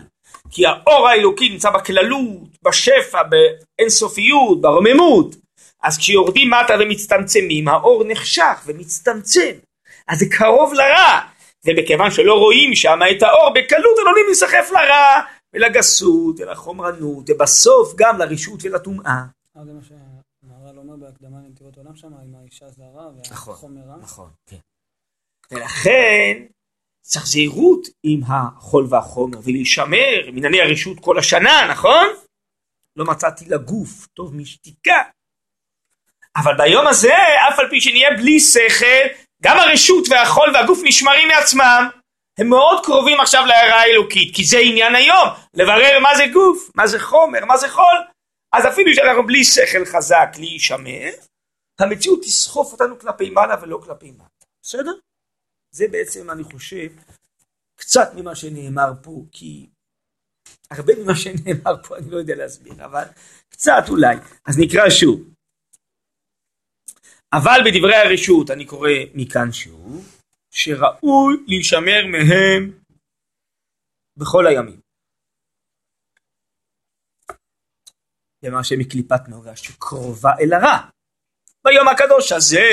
כי 0.51 0.67
האור 0.67 1.09
האלוקי 1.09 1.49
נמצא 1.49 1.71
בכללות, 1.71 2.59
בשפע, 2.63 3.23
באינסופיות, 3.23 4.61
ברוממות. 4.61 5.37
אז 5.83 5.99
כשיורדים 5.99 6.51
מטה 6.51 6.75
ומצטמצמים, 6.81 7.69
האור 7.69 8.05
נחשך 8.07 8.63
ומצטמצם. 8.67 9.53
אז 10.09 10.19
זה 10.19 10.27
קרוב 10.31 10.73
לרע. 10.75 11.21
ומכיוון 11.67 12.11
שלא 12.11 12.35
רואים 12.35 12.75
שם 12.75 13.01
את 13.11 13.23
האור, 13.23 13.51
בקלות 13.55 13.99
עלולים 13.99 14.25
להיסחף 14.27 14.71
לרע, 14.73 15.21
ולגסות, 15.55 16.41
ולחומרנות, 16.41 17.31
ובסוף 17.31 17.95
גם 17.97 18.19
לרשות 18.19 18.61
ולטומאה. 18.63 19.23
זה 19.65 19.73
מה 19.73 19.81
שהמהר"ל 19.83 20.79
אומר 20.79 20.97
בהקדמה 20.97 21.39
לנתיבות 21.39 21.77
עולם 21.77 21.97
שם, 21.97 22.07
עם 22.07 22.35
האישה 22.41 22.71
זרה 22.71 23.09
והחומר 23.17 23.81
רע. 23.81 23.97
נכון, 23.97 24.01
נכון, 24.01 24.31
כן. 24.47 24.57
ולכן 25.51 26.45
צריך 27.01 27.27
זהירות 27.27 27.89
עם 28.03 28.21
החול 28.27 28.87
והחומר 28.91 29.39
ולהישמר 29.45 30.31
מענייני 30.33 30.61
הרשות 30.61 31.01
כל 31.01 31.19
השנה, 31.19 31.69
נכון? 31.71 32.07
לא 32.97 33.05
מצאתי 33.05 33.45
לגוף 33.45 34.07
טוב 34.07 34.37
משתיקה. 34.37 35.03
אבל 36.37 36.57
ביום 36.57 36.87
הזה, 36.87 37.15
אף 37.49 37.59
על 37.59 37.71
פי 37.71 37.81
שנהיה 37.81 38.11
בלי 38.17 38.41
שכל, 38.41 39.25
גם 39.43 39.57
הרשות 39.59 40.05
והחול 40.11 40.51
והגוף 40.55 40.79
נשמרים 40.85 41.29
מעצמם. 41.29 41.89
הם 42.39 42.49
מאוד 42.49 42.85
קרובים 42.85 43.21
עכשיו 43.21 43.47
להערה 43.47 43.81
האלוקית, 43.81 44.37
כי 44.37 44.45
זה 44.45 44.59
עניין 44.59 44.95
היום, 44.95 45.29
לברר 45.55 45.99
מה 46.03 46.17
זה 46.17 46.25
גוף, 46.33 46.71
מה 46.75 46.87
זה 46.87 47.01
חומר, 47.01 47.45
מה 47.45 47.57
זה 47.57 47.69
חול. 47.69 48.01
אז 48.53 48.67
אפילו 48.67 48.95
שאנחנו 48.95 49.27
בלי 49.27 49.45
שכל 49.45 49.85
חזק 49.85 50.29
להישמר, 50.37 51.11
המציאות 51.81 52.23
תסחוף 52.23 52.73
אותנו 52.73 52.99
כלפי 52.99 53.31
מעלה 53.31 53.63
ולא 53.63 53.81
כלפי 53.85 54.11
מטה. 54.11 54.47
בסדר? 54.63 54.93
זה 55.71 55.87
בעצם, 55.91 56.31
אני 56.31 56.45
חושב, 56.45 56.89
קצת 57.77 58.11
ממה 58.15 58.35
שנאמר 58.35 58.93
פה, 59.03 59.23
כי 59.33 59.67
הרבה 60.71 60.93
ממה 60.99 61.17
שנאמר 61.17 61.83
פה 61.83 61.97
אני 61.97 62.11
לא 62.11 62.17
יודע 62.17 62.35
להסביר, 62.35 62.85
אבל 62.85 63.05
קצת 63.49 63.85
אולי. 63.89 64.17
אז 64.47 64.59
נקרא 64.59 64.91
שוב. 64.91 65.21
אבל 67.33 67.61
בדברי 67.65 67.97
הרשות 67.97 68.51
אני 68.51 68.65
קורא 68.65 68.91
מכאן 69.15 69.53
שוב, 69.53 70.14
שראוי 70.55 71.35
להישמר 71.47 72.03
מהם 72.13 72.73
בכל 74.17 74.47
הימים. 74.47 74.81
במה 78.43 78.65
שמקליפת 78.65 79.29
נוגה 79.29 79.57
שקרובה 79.57 80.31
אל 80.41 80.53
הרע. 80.53 80.79
ביום 81.65 81.89
הקדוש 81.89 82.33
הזה 82.33 82.67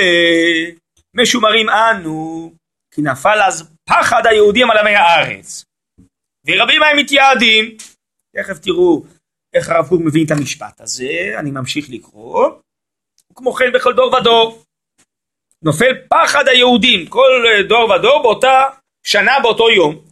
משומרים 1.14 1.68
אנו, 1.70 2.52
כי 2.94 3.02
נפל 3.02 3.40
אז 3.48 3.76
פחד 3.90 4.22
היהודים 4.26 4.72
על 4.72 4.78
עמי 4.78 4.96
הארץ. 4.96 5.66
ורבים 6.48 6.80
מהם 6.80 6.98
מתייעדים. 6.98 7.78
תכף 8.36 8.60
תראו 8.60 9.04
איך 9.54 9.70
הרב 9.70 9.90
קוק 9.90 10.02
מבין 10.06 10.26
את 10.26 10.32
המשפט 10.32 10.82
הזה, 10.82 11.36
אני 11.40 11.52
ממשיך 11.52 11.86
לקרוא. 11.90 12.50
כמו 13.36 13.54
כן 13.54 13.72
בכל 13.74 13.94
דור 13.96 14.14
ודור. 14.14 14.64
נופל 15.64 15.94
פחד 16.10 16.48
היהודים, 16.48 17.08
כל 17.10 17.44
דור 17.70 17.90
ודור 17.90 18.22
באותה 18.24 18.64
שנה 19.06 19.32
באותו 19.44 19.70
יום. 19.70 20.06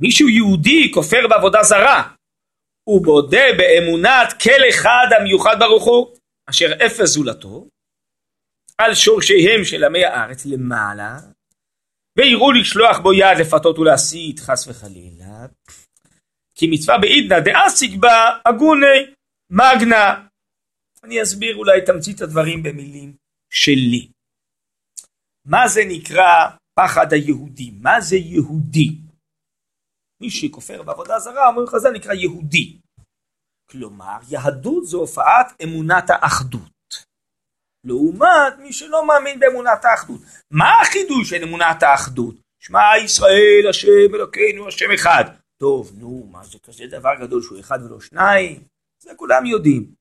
מישהו 0.00 0.28
יהודי 0.28 0.90
כופר 0.94 1.28
בעבודה 1.30 1.62
זרה, 1.62 2.12
הוא 2.88 3.04
בודה 3.04 3.46
באמונת 3.58 4.32
כל 4.42 4.68
אחד 4.70 5.06
המיוחד 5.20 5.56
ברוך 5.58 5.84
הוא, 5.84 6.16
אשר 6.50 6.66
אפס 6.86 7.08
זולתו, 7.08 7.66
על 8.78 8.94
שורשיהם 8.94 9.64
של 9.64 9.84
עמי 9.84 10.04
הארץ 10.04 10.46
למעלה, 10.46 11.16
ויראו 12.18 12.52
לשלוח 12.52 12.98
בו 12.98 13.12
יד 13.12 13.38
לפתות 13.40 13.78
ולהסית 13.78 14.40
חס 14.40 14.68
וחלילה, 14.68 15.46
כי 16.54 16.66
מצווה 16.70 16.98
בעידנא 16.98 17.40
דאסיק 17.40 17.90
בה 18.00 18.38
הגוני 18.46 19.14
מגנה. 19.50 20.26
אני 21.04 21.22
אסביר 21.22 21.56
אולי 21.56 21.80
תמצית 21.86 22.20
הדברים 22.20 22.62
במילים 22.62 23.25
שלי. 23.50 24.08
מה 25.44 25.68
זה 25.68 25.80
נקרא 25.88 26.56
פחד 26.78 27.12
היהודי? 27.12 27.70
מה 27.70 28.00
זה 28.00 28.16
יהודי? 28.16 28.98
מי 30.20 30.30
שכופר 30.30 30.82
בעבודה 30.82 31.18
זרה, 31.18 31.48
אומרים 31.48 31.66
חז"ל 31.66 31.90
נקרא 31.90 32.14
יהודי. 32.14 32.78
כלומר, 33.70 34.18
יהדות 34.28 34.86
זו 34.86 34.98
הופעת 34.98 35.52
אמונת 35.62 36.10
האחדות. 36.10 36.76
לעומת 37.84 38.58
מי 38.58 38.72
שלא 38.72 39.06
מאמין 39.06 39.40
באמונת 39.40 39.84
האחדות. 39.84 40.20
מה 40.50 40.80
החידוש 40.82 41.30
של 41.30 41.42
אמונת 41.42 41.82
האחדות? 41.82 42.34
שמע 42.60 42.80
ישראל 43.04 43.66
השם 43.70 44.14
אלוקינו 44.14 44.68
השם 44.68 44.90
אחד. 44.94 45.24
טוב, 45.60 45.92
נו, 45.98 46.28
מה 46.30 46.44
זה 46.44 46.58
כזה 46.58 46.86
דבר 46.86 47.14
גדול 47.20 47.42
שהוא 47.42 47.60
אחד 47.60 47.78
ולא 47.82 48.00
שניים? 48.00 48.64
זה 49.02 49.10
כולם 49.16 49.46
יודעים. 49.46 49.94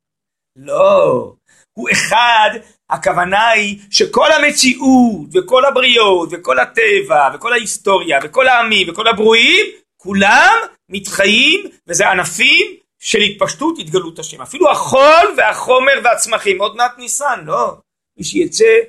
לא, 0.55 1.35
הוא 1.73 1.89
אחד, 1.91 2.49
הכוונה 2.89 3.47
היא 3.47 3.79
שכל 3.91 4.31
המציאות 4.31 5.29
וכל 5.33 5.65
הבריות 5.65 6.29
וכל 6.31 6.59
הטבע 6.59 7.29
וכל 7.33 7.53
ההיסטוריה 7.53 8.19
וכל 8.23 8.47
העמים 8.47 8.89
וכל 8.89 9.07
הברואים, 9.07 9.65
כולם 9.97 10.55
מתחיים 10.89 11.69
וזה 11.87 12.09
ענפים 12.09 12.75
של 12.99 13.19
התפשטות 13.19 13.79
התגלות 13.79 14.19
השם. 14.19 14.41
אפילו 14.41 14.71
החול 14.71 15.33
והחומר 15.37 15.93
והצמחים, 16.03 16.61
עוד 16.61 16.75
מעט 16.75 16.97
ניסן, 16.97 17.43
לא. 17.45 17.77
מי 18.17 18.23
שיצא 18.23 18.79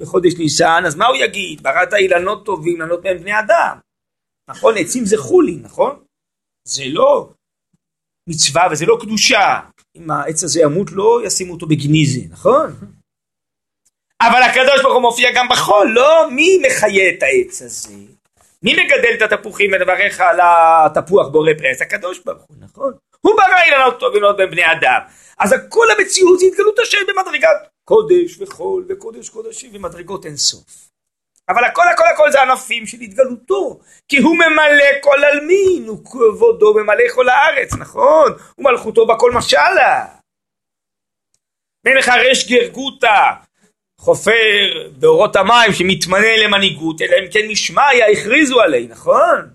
בחודש 0.00 0.34
ניסן, 0.38 0.82
אז 0.86 0.94
מה 0.94 1.06
הוא 1.06 1.16
יגיד? 1.16 1.62
בראת 1.62 1.94
אילנות 1.94 2.44
טובים, 2.44 2.80
לענות 2.80 3.04
מהם 3.04 3.18
בני 3.18 3.38
אדם. 3.38 3.78
נכון? 4.50 4.74
עצים 4.78 5.04
זה 5.04 5.16
חולין, 5.18 5.62
נכון? 5.62 6.04
זה 6.68 6.84
לא 6.86 7.30
מצווה 8.28 8.68
וזה 8.72 8.86
לא 8.86 8.98
קדושה. 9.00 9.60
אם 9.96 10.10
העץ 10.10 10.44
הזה 10.44 10.60
ימות 10.60 10.92
לא 10.92 11.20
ישימו 11.24 11.52
אותו 11.52 11.66
בגניזה, 11.66 12.20
נכון? 12.30 12.72
אבל 14.26 14.42
הקדוש 14.42 14.82
ברוך 14.82 14.94
הוא 14.94 15.02
מופיע 15.02 15.30
גם 15.34 15.48
בחול, 15.48 15.90
לא? 15.92 16.30
מי 16.30 16.58
מחיה 16.66 17.08
את 17.08 17.22
העץ 17.22 17.62
הזה? 17.62 17.94
מי 18.62 18.84
מגדל 18.84 19.14
את 19.14 19.22
התפוחים 19.22 19.70
ונברך 19.72 20.20
על 20.20 20.40
התפוח 20.42 21.28
בורא 21.28 21.50
פרס? 21.58 21.82
הקדוש 21.82 22.18
ברוך 22.18 22.42
הוא, 22.48 22.56
נכון? 22.60 22.92
הוא 23.20 23.34
ברא 23.36 23.62
אילנות 23.64 24.00
טובים 24.00 24.22
ולא 24.22 24.32
בין 24.32 24.50
בני 24.50 24.72
אדם. 24.72 25.00
אז 25.38 25.54
כל 25.68 25.86
המציאות 25.90 26.38
זה 26.38 26.46
התגלות 26.46 26.78
השם 26.78 26.98
במדרגת 27.08 27.56
קודש 27.84 28.40
וחול 28.40 28.86
וקודש 28.88 29.28
קודשים 29.28 29.70
ומדרגות 29.74 30.26
אין 30.26 30.36
סוף. 30.36 30.88
אבל 31.48 31.64
הכל 31.64 31.82
הכל 31.94 32.04
הכל 32.14 32.32
זה 32.32 32.42
ענפים 32.42 32.86
של 32.86 33.00
התגלותו, 33.00 33.80
כי 34.08 34.18
הוא 34.18 34.36
ממלא 34.36 35.00
כל 35.00 35.24
עלמין, 35.24 35.90
וכבודו 35.90 36.74
ממלא 36.74 37.04
כל 37.14 37.28
הארץ, 37.28 37.74
נכון? 37.74 38.32
ומלכותו 38.58 39.06
בכל 39.06 39.32
משלה. 39.32 40.06
מלך 41.86 42.08
הרש 42.08 42.48
גרגותא, 42.48 43.32
חופר 44.04 44.90
באורות 44.98 45.36
המים 45.36 45.72
שמתמנה 45.72 46.36
למנהיגות, 46.44 47.02
אלא 47.02 47.16
אם 47.16 47.30
כן 47.30 47.48
משמעיה 47.50 48.06
הכריזו 48.10 48.60
עלי, 48.60 48.86
נכון? 48.90 49.50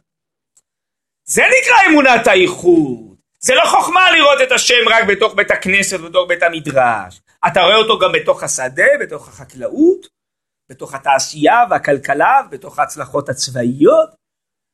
זה 1.25 1.41
נקרא 1.41 1.75
אמונת 1.89 2.27
האיחוד. 2.27 3.15
זה 3.39 3.55
לא 3.55 3.65
חוכמה 3.65 4.11
לראות 4.11 4.41
את 4.43 4.51
השם 4.51 4.89
רק 4.89 5.03
בתוך 5.07 5.33
בית 5.33 5.51
הכנסת 5.51 5.99
ובתוך 5.99 6.27
בית 6.27 6.43
המדרש. 6.43 7.21
אתה 7.47 7.61
רואה 7.61 7.75
אותו 7.75 7.99
גם 7.99 8.11
בתוך 8.11 8.43
השדה, 8.43 8.85
בתוך 9.01 9.27
החקלאות, 9.27 10.07
בתוך 10.69 10.93
התעשייה 10.93 11.63
והכלכלה, 11.69 12.41
בתוך 12.51 12.79
ההצלחות 12.79 13.29
הצבאיות, 13.29 14.09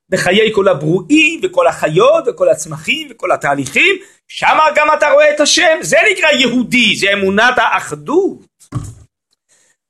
בחיי 0.10 0.52
כל 0.54 0.68
הברואים 0.68 1.42
וכל 1.44 1.68
החיות 1.68 2.24
וכל 2.28 2.50
הצמחים 2.50 3.08
וכל 3.12 3.32
התהליכים, 3.32 3.96
שם 4.28 4.58
גם 4.76 4.88
אתה 4.98 5.10
רואה 5.12 5.36
את 5.36 5.40
השם, 5.40 5.78
זה 5.82 5.98
נקרא 6.12 6.30
יהודי, 6.30 6.96
זה 6.96 7.14
אמונת 7.14 7.58
האחדות. 7.58 8.55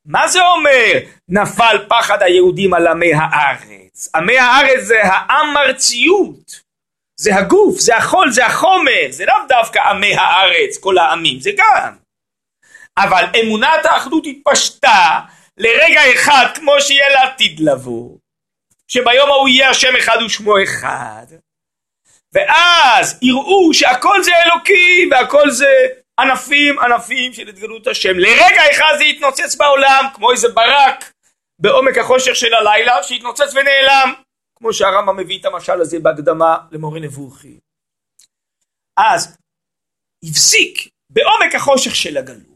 מה 0.05 0.27
זה 0.27 0.39
אומר? 0.45 0.91
נפל 1.29 1.85
פחד 1.89 2.21
היהודים 2.21 2.73
על 2.73 2.87
עמי 2.87 3.13
הארץ? 3.13 4.09
עמי 4.15 4.37
הארץ 4.37 4.83
זה 4.83 4.99
האמרציות, 5.03 6.61
זה 7.19 7.35
הגוף, 7.35 7.79
זה 7.79 7.97
החול, 7.97 8.31
זה 8.31 8.45
החומר, 8.45 9.07
זה 9.09 9.25
לאו 9.25 9.35
דווקא 9.49 9.79
עמי 9.79 10.15
הארץ, 10.15 10.77
כל 10.79 10.97
העמים, 10.97 11.39
זה 11.39 11.51
גם. 11.57 11.95
אבל 12.97 13.25
אמונת 13.41 13.85
האחדות 13.85 14.23
התפשטה 14.25 15.19
לרגע 15.57 16.01
אחד 16.13 16.45
כמו 16.55 16.81
שיהיה 16.81 17.09
לעתיד 17.09 17.59
לבוא, 17.59 18.17
שביום 18.87 19.29
ההוא 19.29 19.49
יהיה 19.49 19.69
השם 19.69 19.95
אחד 19.95 20.17
ושמו 20.25 20.63
אחד, 20.63 21.25
ואז 22.33 23.19
יראו 23.21 23.73
שהכל 23.73 24.23
זה 24.23 24.31
אלוקי 24.45 25.09
והכל 25.11 25.51
זה 25.51 25.87
ענפים 26.19 26.79
ענפים 26.79 27.33
של 27.33 27.47
התגלות 27.47 27.87
השם. 27.87 28.19
לרגע 28.19 28.61
אחד 28.71 28.93
זה 28.97 29.03
יתנוצץ 29.03 29.55
בעולם 29.55 30.03
כמו 30.15 30.31
איזה 30.31 30.47
ברק 30.47 31.13
בעומק 31.59 31.97
החושך 31.97 32.35
של 32.35 32.53
הלילה 32.53 33.03
שהתנוצץ 33.03 33.53
ונעלם, 33.55 34.13
כמו 34.55 34.73
שהרמב"ם 34.73 35.17
מביא 35.17 35.39
את 35.39 35.45
המשל 35.45 35.81
הזה 35.81 35.99
בהקדמה 35.99 36.57
למורה 36.71 36.99
נבוכי. 36.99 37.59
אז 38.97 39.37
הפסיק 40.23 40.89
בעומק 41.09 41.55
החושך 41.55 41.95
של 41.95 42.17
הגלות 42.17 42.55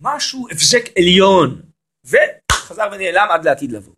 משהו 0.00 0.48
הבזק 0.50 0.98
עליון, 0.98 1.62
וחזר 2.04 2.88
ונעלם 2.92 3.26
עד 3.30 3.44
לעתיד 3.44 3.72
לבוא. 3.72 3.94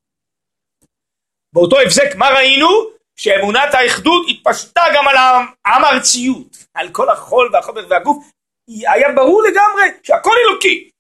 באותו 1.54 1.80
הבזק 1.80 2.16
מה 2.16 2.26
ראינו? 2.36 2.93
שאמונת 3.16 3.74
האחדות 3.74 4.26
התפשטה 4.30 4.82
גם 4.94 5.08
על 5.08 5.16
העם 5.16 5.84
הארציות, 5.84 6.56
על 6.74 6.92
כל 6.92 7.10
החול 7.10 7.50
והחומר 7.52 7.86
והגוף, 7.90 8.30
היה 8.68 9.12
ברור 9.16 9.42
לגמרי 9.42 9.84
שהכל 10.02 10.34
אלוקי. 10.48 10.90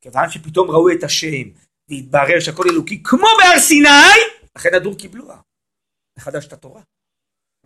כיוון 0.00 0.30
שפתאום 0.30 0.70
ראו 0.70 0.90
את 0.98 1.02
השם 1.04 1.48
והתברר 1.88 2.40
שהכל 2.40 2.64
אלוקי 2.70 3.02
כמו 3.04 3.26
בהר 3.38 3.58
סיני, 3.58 4.20
לכן 4.56 4.74
הדור 4.74 4.98
קיבלוה, 4.98 5.36
לחדש 6.18 6.46
את 6.46 6.52
התורה. 6.52 6.82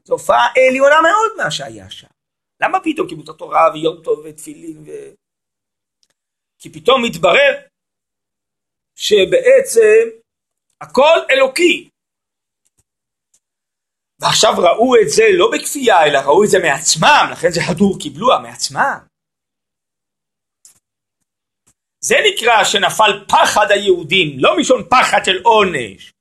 זו 0.04 0.14
הופעה 0.14 0.46
עליונה 0.56 1.00
מאוד 1.02 1.44
מה 1.44 1.50
שהיה 1.50 1.90
שם. 1.90 2.06
למה 2.62 2.78
פתאום 2.84 3.08
קיבלו 3.08 3.24
את 3.24 3.28
התורה 3.28 3.70
ויום 3.74 4.02
טוב 4.04 4.20
ותפילין 4.24 4.82
ו... 4.86 4.90
כי 6.58 6.72
פתאום 6.72 7.02
מתברר 7.04 7.60
שבעצם 8.94 10.18
הכל 10.80 11.18
אלוקי. 11.30 11.88
ועכשיו 14.20 14.54
ראו 14.58 14.96
את 14.96 15.08
זה 15.08 15.24
לא 15.32 15.50
בכפייה, 15.52 16.04
אלא 16.04 16.18
ראו 16.18 16.44
את 16.44 16.48
זה 16.48 16.58
מעצמם, 16.58 17.28
לכן 17.32 17.50
זה 17.50 17.60
הדור 17.68 17.98
קיבלוה 18.00 18.38
מעצמם. 18.38 18.98
זה 22.00 22.16
נקרא 22.26 22.64
שנפל 22.64 23.24
פחד 23.28 23.70
היהודים, 23.70 24.38
לא 24.38 24.56
משון 24.56 24.82
פחד 24.90 25.24
של 25.24 25.42
עונש, 25.42 26.12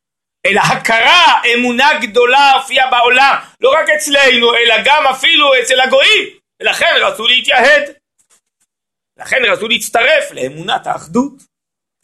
אלא 0.46 0.62
הכרה, 0.62 1.42
אמונה 1.54 1.90
גדולה 2.02 2.52
הופיעה 2.52 2.92
בעולם, 2.92 3.36
לא 3.60 3.70
רק 3.70 3.90
אצלנו, 3.98 4.56
אלא 4.56 4.76
גם 4.86 5.08
אפילו 5.08 5.46
אצל 5.64 5.80
הגויים, 5.80 6.40
ולכן 6.62 6.94
רצו 7.02 7.28
להתייהד. 7.28 7.84
לכן 9.18 9.38
רצו 9.48 9.68
להצטרף 9.68 10.32
לאמונת 10.32 10.88
האחדות. 10.88 11.34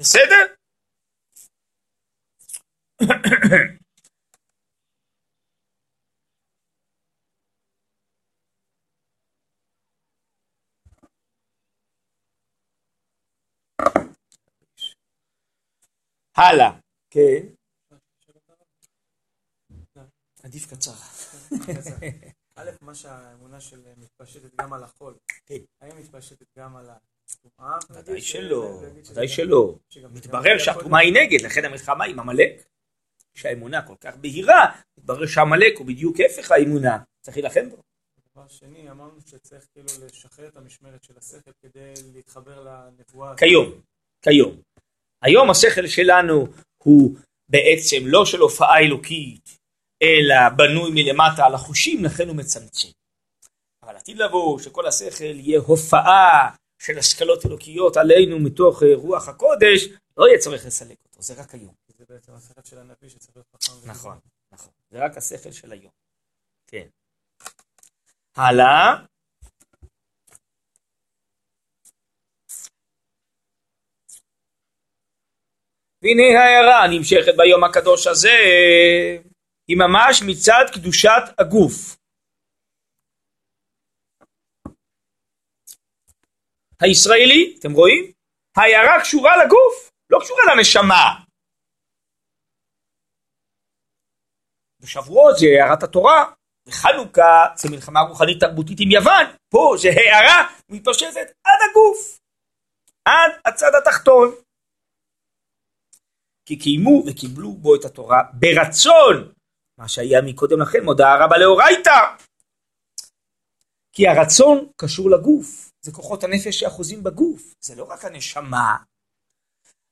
בסדר? 0.02 0.46
הלאה. 16.38 16.80
כן. 17.10 17.46
עדיף 20.44 20.74
קצר. 20.74 20.92
א', 22.56 22.70
מה 22.82 22.96
שהאמונה 22.96 23.62
של 23.62 23.82
מתפשטת 23.98 24.56
גם 24.62 24.74
על 24.74 24.84
החול, 24.84 25.16
כן. 25.46 25.58
האם 25.82 25.98
מתפשטת 25.98 26.46
גם 26.60 26.76
על 26.76 26.90
הטומאה? 26.90 27.78
ודאי 27.90 28.22
שלא, 28.22 28.82
ודאי 29.12 29.28
שלא. 29.28 29.76
מתברר 30.14 30.58
שהתרומה 30.58 31.00
היא 31.00 31.14
נגד, 31.14 31.42
לכן 31.46 31.66
המלחמה 31.66 32.06
עם 32.06 32.20
עמלק. 32.20 32.64
כשהאמונה 33.34 33.88
כל 33.88 33.96
כך 34.00 34.16
בהירה, 34.16 34.82
מתברר 34.98 35.28
שעמלק 35.28 35.78
הוא 35.78 35.88
בדיוק 35.88 36.18
הפך 36.20 36.52
האמונה. 36.52 37.04
צריך 37.22 37.38
להילחם 37.38 37.70
בו. 37.70 37.78
דבר 38.34 38.48
שני, 38.48 38.92
אמרנו 38.92 39.22
שצריך 39.22 39.68
כאילו 39.74 39.88
לשחרר 40.06 40.48
את 40.48 40.58
המשמרת 40.58 41.04
של 41.04 41.18
השכל 41.18 41.52
כדי 41.62 41.94
להתחבר 42.14 42.64
לנבואה. 42.64 43.38
כיום, 43.38 43.82
כיום. 44.22 44.62
היום 45.24 45.50
השכל 45.50 45.88
שלנו 45.88 46.48
הוא 46.84 47.18
בעצם 47.50 47.98
לא 48.06 48.26
של 48.26 48.40
הופעה 48.40 48.80
אלוקית, 48.80 49.58
אלא 50.02 50.50
בנוי 50.58 50.92
מלמטה 50.94 51.46
על 51.46 51.56
החושים, 51.56 52.06
לכן 52.06 52.28
הוא 52.28 52.36
מצמצם. 52.36 52.88
אבל 53.84 53.96
עתיד 53.96 54.18
לבוא 54.18 54.60
שכל 54.60 54.88
השכל 54.88 55.24
יהיה 55.24 55.60
הופעה 55.60 56.56
של 56.82 56.98
השכלות 56.98 57.46
אלוקיות 57.46 57.98
עלינו 57.98 58.40
מתוך 58.40 58.84
אה, 58.84 58.96
רוח 58.96 59.28
הקודש, 59.28 59.88
לא 60.18 60.28
יהיה 60.28 60.40
צורך 60.40 60.66
לסלק 60.66 60.98
אותו, 61.06 61.22
זה 61.22 61.34
רק 61.42 61.54
היום. 61.54 61.74
זה 61.98 62.06
בעצם 62.10 62.34
השכל 62.34 62.62
של 62.64 62.78
הנביא 62.78 63.10
שצריך 63.10 63.46
חכם. 63.56 63.90
נכון, 63.90 64.18
נכון. 64.52 64.72
זה 64.90 65.06
רק 65.06 65.18
השכל 65.18 65.52
של 65.52 65.72
היום. 65.72 65.92
כן. 66.68 66.88
הלאה. 68.36 68.96
והנה 76.04 76.40
ההערה 76.40 76.84
הנמשכת 76.84 77.38
ביום 77.38 77.64
הקדוש 77.64 78.08
הזה, 78.08 78.38
היא 79.68 79.78
ממש 79.78 80.22
מצד 80.28 80.66
קדושת 80.74 81.24
הגוף. 81.40 81.98
הישראלי, 86.82 87.56
אתם 87.60 87.72
רואים? 87.72 88.12
ההערה 88.58 89.02
קשורה 89.02 89.46
לגוף, 89.46 89.92
לא 90.10 90.20
קשורה 90.22 90.42
לנשמה. 90.56 91.24
בשבועות 94.80 95.38
זה 95.38 95.46
הערת 95.46 95.84
התורה, 95.84 96.34
וחנוכה 96.68 97.46
זה 97.56 97.70
מלחמה 97.72 98.00
רוחנית 98.00 98.40
תרבותית 98.40 98.78
עם 98.82 98.92
יוון, 98.92 99.26
פה 99.50 99.76
זה 99.82 99.90
הערה 99.90 100.50
מתפשטת 100.70 101.28
עד 101.44 101.60
הגוף, 101.70 102.20
עד 103.06 103.32
הצד 103.46 103.72
התחתון. 103.82 104.43
כי 106.46 106.56
קיימו 106.60 107.04
וקיבלו 107.08 107.52
בו 107.52 107.76
את 107.76 107.86
התורה 107.86 108.22
ברצון, 108.34 109.32
מה 109.78 109.88
שהיה 109.88 110.22
מקודם 110.22 110.62
לכן 110.62 110.84
מודעה 110.84 111.26
רבה 111.26 111.38
לאורייתא. 111.38 112.00
כי 113.94 114.08
הרצון 114.08 114.68
קשור 114.76 115.10
לגוף, 115.10 115.72
זה 115.82 115.92
כוחות 115.92 116.24
הנפש 116.24 116.60
שאחוזים 116.60 117.04
בגוף, 117.04 117.54
זה 117.60 117.76
לא 117.76 117.84
רק 117.84 118.06
הנשמה. 118.06 118.76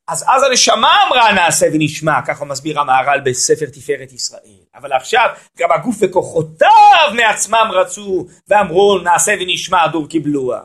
אז 0.07 0.25
אז 0.27 0.43
הנשמה 0.43 0.93
אמרה 1.07 1.33
נעשה 1.33 1.65
ונשמע, 1.73 2.21
ככה 2.27 2.45
מסביר 2.45 2.79
המהר"ל 2.79 3.19
בספר 3.25 3.65
תפארת 3.65 4.11
ישראל. 4.11 4.63
אבל 4.75 4.93
עכשיו 4.93 5.29
גם 5.57 5.71
הגוף 5.71 5.95
וכוחותיו 5.99 7.13
מעצמם 7.15 7.69
רצו 7.71 8.27
ואמרו 8.47 8.99
נעשה 8.99 9.31
ונשמע 9.39 9.87
דור 9.87 10.09
קיבלוה. 10.09 10.61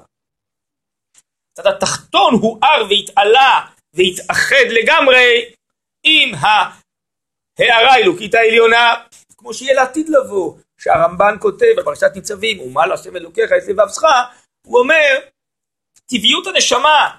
הצד 1.52 1.66
התחתון 1.66 2.34
הואר 2.34 2.86
והתעלה 2.88 3.66
והתאחד 3.94 4.66
לגמרי 4.70 5.54
עם 6.06 6.34
ההערה 6.34 7.92
האלוקית 7.92 8.34
העליונה, 8.34 8.94
כמו 9.36 9.54
שיהיה 9.54 9.74
לעתיד 9.74 10.08
לבוא, 10.08 10.54
שהרמב"ן 10.78 11.36
כותב 11.40 11.74
בפרשת 11.76 12.10
ניצבים, 12.14 12.60
ומה 12.60 12.86
להשם 12.86 13.16
אלוקיך 13.16 13.50
את 13.52 13.68
לבבך, 13.68 14.02
הוא 14.66 14.78
אומר, 14.78 15.18
טבעיות 16.06 16.46
הנשמה 16.46 17.18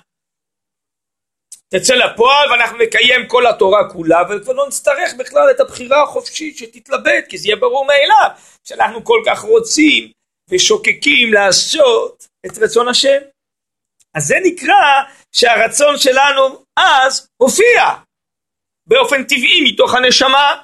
תצא 1.70 1.94
לפועל 1.94 2.52
ואנחנו 2.52 2.78
נקיים 2.78 3.28
כל 3.28 3.48
התורה 3.48 3.90
כולה 3.90 4.22
וכבר 4.30 4.54
לא 4.54 4.68
נצטרך 4.68 5.14
בכלל 5.18 5.52
את 5.52 5.60
הבחירה 5.60 6.04
החופשית 6.04 6.58
שתתלבט 6.58 7.28
כי 7.30 7.38
זה 7.38 7.48
יהיה 7.48 7.56
ברור 7.56 7.86
מאליו 7.86 8.30
שאנחנו 8.64 9.04
כל 9.04 9.22
כך 9.26 9.42
רוצים 9.42 10.12
ושוקקים 10.50 11.34
לעשות 11.34 12.28
את 12.46 12.58
רצון 12.58 12.88
השם. 12.88 13.18
אז 14.14 14.28
זה 14.28 14.36
נקרא 14.44 15.04
שהרצון 15.32 15.98
שלנו 15.98 16.64
אז 16.78 17.28
הופיע 17.38 18.07
באופן 18.88 19.24
טבעי 19.24 19.72
מתוך 19.72 19.94
הנשמה 19.94 20.56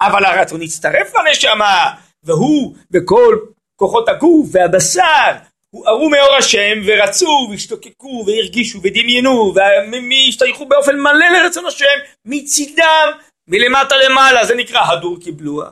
אבל 0.00 0.24
הרצון 0.24 0.62
הצטרף 0.62 1.12
לנשמה 1.14 1.94
והוא 2.22 2.76
בכל 2.90 3.38
כוחות 3.76 4.08
הגוף 4.08 4.48
והבשר 4.52 5.32
הוארו 5.70 6.10
מאור 6.10 6.34
השם 6.38 6.78
ורצו 6.86 7.48
והשתוקקו 7.50 8.24
והרגישו 8.26 8.82
ודמיינו 8.82 9.54
והשתייכו 9.54 10.66
באופן 10.66 11.00
מלא 11.00 11.28
לרצון 11.28 11.66
השם 11.66 11.98
מצידם 12.24 13.08
מלמטה 13.48 13.96
למעלה 13.96 14.44
זה 14.44 14.54
נקרא 14.54 14.80
הדור 14.80 15.20
קיבלוה. 15.20 15.70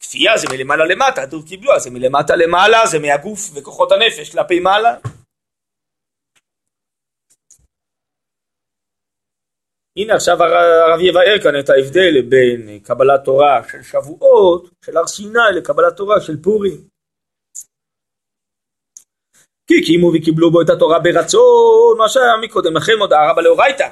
כפייה 0.00 0.38
זה 0.38 0.46
מלמעלה 0.50 0.84
למטה 0.84 1.22
הדור 1.22 1.42
קיבלוה 1.46 1.78
זה 1.78 1.90
מלמטה 1.90 2.36
למעלה 2.36 2.86
זה 2.86 2.98
מהגוף 2.98 3.50
וכוחות 3.54 3.92
הנפש 3.92 4.30
כלפי 4.30 4.60
מעלה. 4.60 4.94
הנה 9.96 10.14
עכשיו 10.14 10.42
הרב 10.42 11.00
יבאר 11.00 11.38
כאן 11.42 11.58
את 11.58 11.70
ההבדל 11.70 12.22
בין 12.22 12.78
קבלת 12.78 13.24
תורה 13.24 13.62
של 13.72 13.82
שבועות 13.82 14.70
של 14.86 14.96
הר 14.96 15.06
סיני 15.06 15.38
לקבלת 15.56 15.96
תורה 15.96 16.20
של 16.20 16.42
פורים. 16.42 16.94
כי 19.66 19.84
קיימו 19.84 20.12
וקיבלו 20.14 20.50
בו 20.50 20.62
את 20.62 20.70
התורה 20.70 20.98
ברצון, 20.98 21.98
מה 21.98 22.08
שהיה 22.08 22.36
מקודם 22.42 22.76
לכן 22.76 22.92
מודעה 22.98 23.30
רבה 23.30 23.42
לאורייתא. 23.42 23.88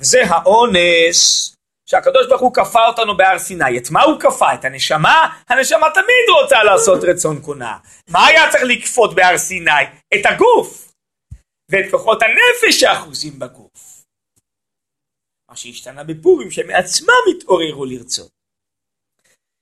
זה 0.00 0.22
האונס 0.26 1.54
שהקדוש 1.86 2.26
ברוך 2.28 2.40
הוא 2.40 2.54
כפה 2.54 2.86
אותנו 2.86 3.16
בהר 3.16 3.38
סיני. 3.38 3.78
את 3.78 3.90
מה 3.90 4.02
הוא 4.02 4.20
כפה? 4.20 4.54
את 4.54 4.64
הנשמה? 4.64 5.28
הנשמה 5.48 5.86
תמיד 5.94 6.42
רוצה 6.42 6.64
לעשות 6.64 7.04
רצון 7.04 7.40
קונה. 7.40 7.76
מה 8.08 8.26
היה 8.26 8.50
צריך 8.50 8.64
לכפות 8.66 9.14
בהר 9.14 9.38
סיני? 9.38 9.70
את 10.14 10.26
הגוף. 10.26 10.92
ואת 11.70 11.90
כוחות 11.90 12.22
הנפש 12.22 12.80
שאחוזים 12.80 13.38
בגוף. 13.38 13.91
מה 15.52 15.56
שהשתנה 15.56 16.04
בפורים 16.04 16.50
שמעצמם 16.50 17.22
התעוררו 17.30 17.84
לרצות. 17.84 18.30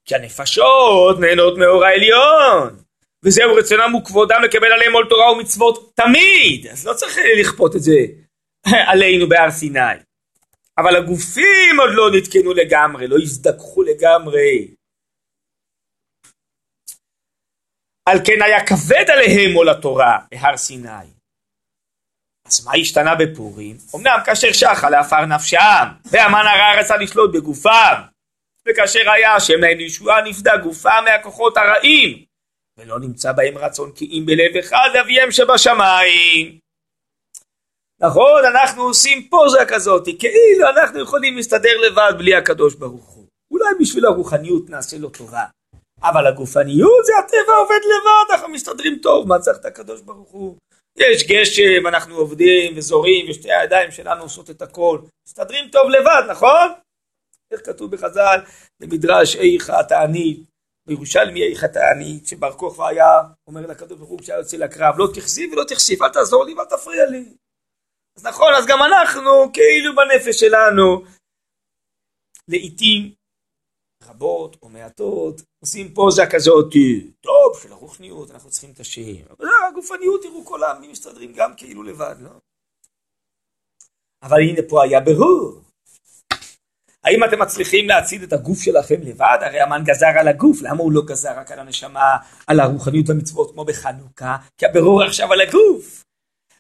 כי 0.05 0.15
הנפשות 0.15 1.19
נהנות 1.21 1.59
מאור 1.59 1.85
העליון. 1.85 2.83
וזהו 3.25 3.55
רצונם 3.55 3.95
וכבודם 3.95 4.43
לקבל 4.45 4.73
עליהם 4.73 4.93
עול 4.93 5.07
תורה 5.09 5.33
ומצוות 5.33 5.93
תמיד, 5.95 6.67
אז 6.67 6.87
לא 6.87 6.95
צריך 6.95 7.19
לכפות 7.41 7.77
את 7.77 7.81
זה 7.81 7.99
עלינו 8.93 9.29
בהר 9.29 9.51
סיני. 9.51 9.99
אבל 10.79 10.97
הגופים 10.97 11.81
עוד 11.81 11.91
לא 11.93 12.11
נתקנו 12.19 12.55
לגמרי, 12.55 13.07
לא 13.07 13.17
הזדככו 13.23 13.83
לגמרי. 13.83 14.75
על 18.09 18.19
כן 18.27 18.43
היה 18.43 18.67
כבד 18.67 19.05
עליהם 19.11 19.55
עול 19.55 19.69
התורה 19.69 20.19
בהר 20.31 20.57
סיני. 20.57 21.20
אז 22.51 22.67
מה 22.67 22.73
השתנה 22.81 23.15
בפורים? 23.15 23.77
אמנם 23.97 24.19
כאשר 24.27 24.53
שחה 24.53 24.91
לעפר 24.91 25.27
נפשם, 25.27 25.85
והמן 26.05 26.45
הרע 26.47 26.81
רצה 26.81 26.97
לשלוט 26.97 27.33
בגופם, 27.33 28.03
וכאשר 28.69 29.11
היה 29.11 29.35
השם 29.35 29.61
להם 29.61 29.79
לישועה 29.79 30.23
נפדה 30.23 30.57
גופם 30.57 31.05
מהכוחות 31.05 31.57
הרעים, 31.57 32.25
ולא 32.79 33.01
נמצא 33.01 33.33
בהם 33.33 33.59
רצון 33.59 33.93
כי 33.93 34.05
אם 34.05 34.27
בלב 34.27 34.57
אחד 34.57 34.89
אביהם 35.01 35.31
שבשמיים. 35.31 36.59
נכון, 38.01 38.43
אנחנו 38.45 38.83
עושים 38.83 39.29
פוזה 39.29 39.65
כזאת, 39.69 40.05
כאילו 40.19 40.69
אנחנו 40.69 41.01
יכולים 41.01 41.37
להסתדר 41.37 41.77
לבד 41.87 42.13
בלי 42.19 42.35
הקדוש 42.35 42.75
ברוך 42.75 43.09
הוא. 43.09 43.27
אולי 43.51 43.69
בשביל 43.81 44.07
הרוחניות 44.07 44.71
נעשה 44.71 44.99
לו 44.99 45.11
טובה, 45.11 45.45
אבל 46.03 46.27
הגופניות 46.27 47.05
זה 47.05 47.13
הטבע 47.19 47.55
עובד 47.55 47.81
לבד, 47.85 48.35
אנחנו 48.35 48.49
מסתדרים 48.49 48.99
טוב, 49.03 49.29
מה 49.29 49.39
צריך 49.39 49.59
את 49.61 49.65
הקדוש 49.65 50.01
ברוך 50.01 50.31
הוא? 50.31 50.57
יש 50.97 51.27
גשם, 51.29 51.87
אנחנו 51.87 52.17
עובדים 52.17 52.79
וזורים, 52.79 53.31
ושתי 53.31 53.53
הידיים 53.53 53.91
שלנו 53.91 54.23
עושות 54.23 54.51
את 54.51 54.63
הכל, 54.63 54.99
מסתדרים 55.29 55.69
טוב 55.69 55.91
לבד, 55.91 56.23
נכון? 56.31 56.73
איך 57.51 57.67
כתוב 57.67 57.91
בחז"ל, 57.91 58.41
במדרש 58.81 59.37
איכה 59.37 59.85
תענית, 59.89 60.41
בירושלמי 60.87 61.43
איכה 61.43 61.69
תענית, 61.69 62.27
שבר 62.27 62.53
כוכבא 62.53 62.89
היה 62.89 63.21
אומר 63.47 63.67
לקדוש 63.67 63.99
ברוך 63.99 64.11
הוא 64.11 64.19
כשהיה 64.21 64.39
יוצא 64.39 64.57
לקרב, 64.57 64.95
לא 64.99 65.07
תכסי 65.15 65.51
ולא 65.53 65.65
תכסיף, 65.69 66.03
אל 66.03 66.09
תעזור 66.09 66.45
לי 66.45 66.55
ואל 66.55 66.65
תפריע 66.65 67.07
לי. 67.07 67.25
אז 68.17 68.27
נכון, 68.27 68.55
אז 68.59 68.67
גם 68.67 68.79
אנחנו 68.83 69.53
כאילו 69.53 69.95
בנפש 69.97 70.41
שלנו 70.41 71.05
לעיתים 72.49 73.13
רבות 74.09 74.57
או 74.63 74.69
מעטות 74.69 75.43
עושים 75.65 75.95
פוזה 75.95 76.27
כזאת, 76.31 76.73
טוב, 77.21 77.61
של 77.63 77.73
הרוחניות, 77.73 78.31
אנחנו 78.31 78.51
צריכים 78.51 78.71
את 78.71 78.81
השם. 78.81 79.25
אבל 79.31 79.47
הגופניות, 79.69 80.23
תראו 80.23 80.45
כל 80.45 80.63
העמים 80.63 80.91
מסתדרים 80.91 81.33
גם 81.33 81.53
כאילו 81.57 81.83
לבד, 81.83 82.15
לא? 82.21 82.31
אבל 84.23 84.41
הנה 84.41 84.61
פה 84.69 84.85
היה 84.85 85.01
ברור. 85.01 85.61
האם 87.05 87.25
אתם 87.25 87.39
מצליחים 87.39 87.89
להציל 87.89 88.25
את 88.25 88.33
הגוף 88.33 88.63
שלכם 88.63 89.01
לבד? 89.03 89.39
הרי 89.41 89.61
המן 89.61 89.85
גזר 89.85 90.13
על 90.19 90.29
הגוף, 90.29 90.63
למה 90.63 90.83
הוא 90.83 90.93
לא 90.93 91.03
גזר 91.07 91.39
רק 91.39 91.51
על 91.51 91.59
הנשמה, 91.59 92.17
על 92.47 92.61
הרוחניות 92.61 93.09
והמצוות 93.09 93.51
כמו 93.53 93.65
בחנוכה? 93.65 94.37
כי 94.59 94.67
הבירור 94.67 95.03
עכשיו 95.03 95.33
על 95.33 95.41
הגוף. 95.41 96.05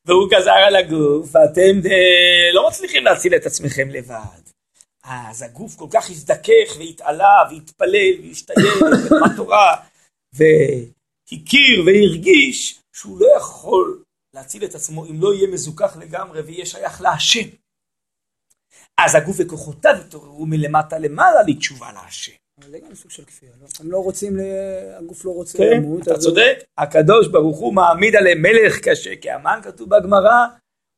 והוא 0.05 0.31
גזר 0.31 0.51
על 0.51 0.77
הגוף, 0.77 1.35
ואתם 1.35 1.89
אה, 1.91 2.53
לא 2.55 2.69
מצליחים 2.69 3.05
להציל 3.05 3.35
את 3.35 3.47
עצמכם 3.47 3.89
לבד. 3.91 4.50
אז 5.05 5.43
הגוף 5.43 5.77
כל 5.77 5.87
כך 5.91 6.11
הזדכך 6.11 6.77
והתעלה 6.79 7.43
והתפלל 7.51 8.15
והשתייך 8.23 8.83
ולמד 8.83 9.37
תורה 9.37 9.77
והכיר 10.35 11.83
והרגיש 11.87 12.81
שהוא 12.93 13.21
לא 13.21 13.27
יכול 13.37 14.03
להציל 14.35 14.65
את 14.65 14.75
עצמו 14.75 15.07
אם 15.07 15.21
לא 15.23 15.35
יהיה 15.35 15.49
מזוכח 15.49 15.97
לגמרי 15.97 16.41
ויהיה 16.41 16.67
שייך 16.67 17.01
להשם. 17.01 17.49
אז 19.01 19.15
הגוף 19.15 19.37
וכוחותיו 19.39 19.95
יתעוררו 20.07 20.47
מלמטה 20.47 20.99
למעלה 20.99 21.43
לתשובה 21.47 21.93
להשם. 21.93 22.33
אבל 22.61 22.71
זה 22.71 22.79
גם 22.79 22.95
סוג 22.95 23.11
של 23.11 23.25
כפייה, 23.25 23.53
לא? 23.61 23.67
הם 23.81 23.91
לא 23.91 23.99
רוצים, 23.99 24.37
הגוף 24.99 25.25
לא 25.25 25.31
רוצה 25.31 25.59
כן, 25.59 25.65
למות. 25.77 26.03
אתה 26.03 26.11
אז- 26.15 26.23
צודק, 26.23 26.59
הקדוש 26.79 27.29
ברוך 27.29 27.59
הוא 27.59 27.75
מעמיד 27.75 28.17
עליהם 28.17 28.43
מלך 28.43 28.79
קשה, 28.89 29.17
כי 29.17 29.31
המן 29.31 29.61
כתוב 29.63 29.89
בגמרא, 29.97 30.47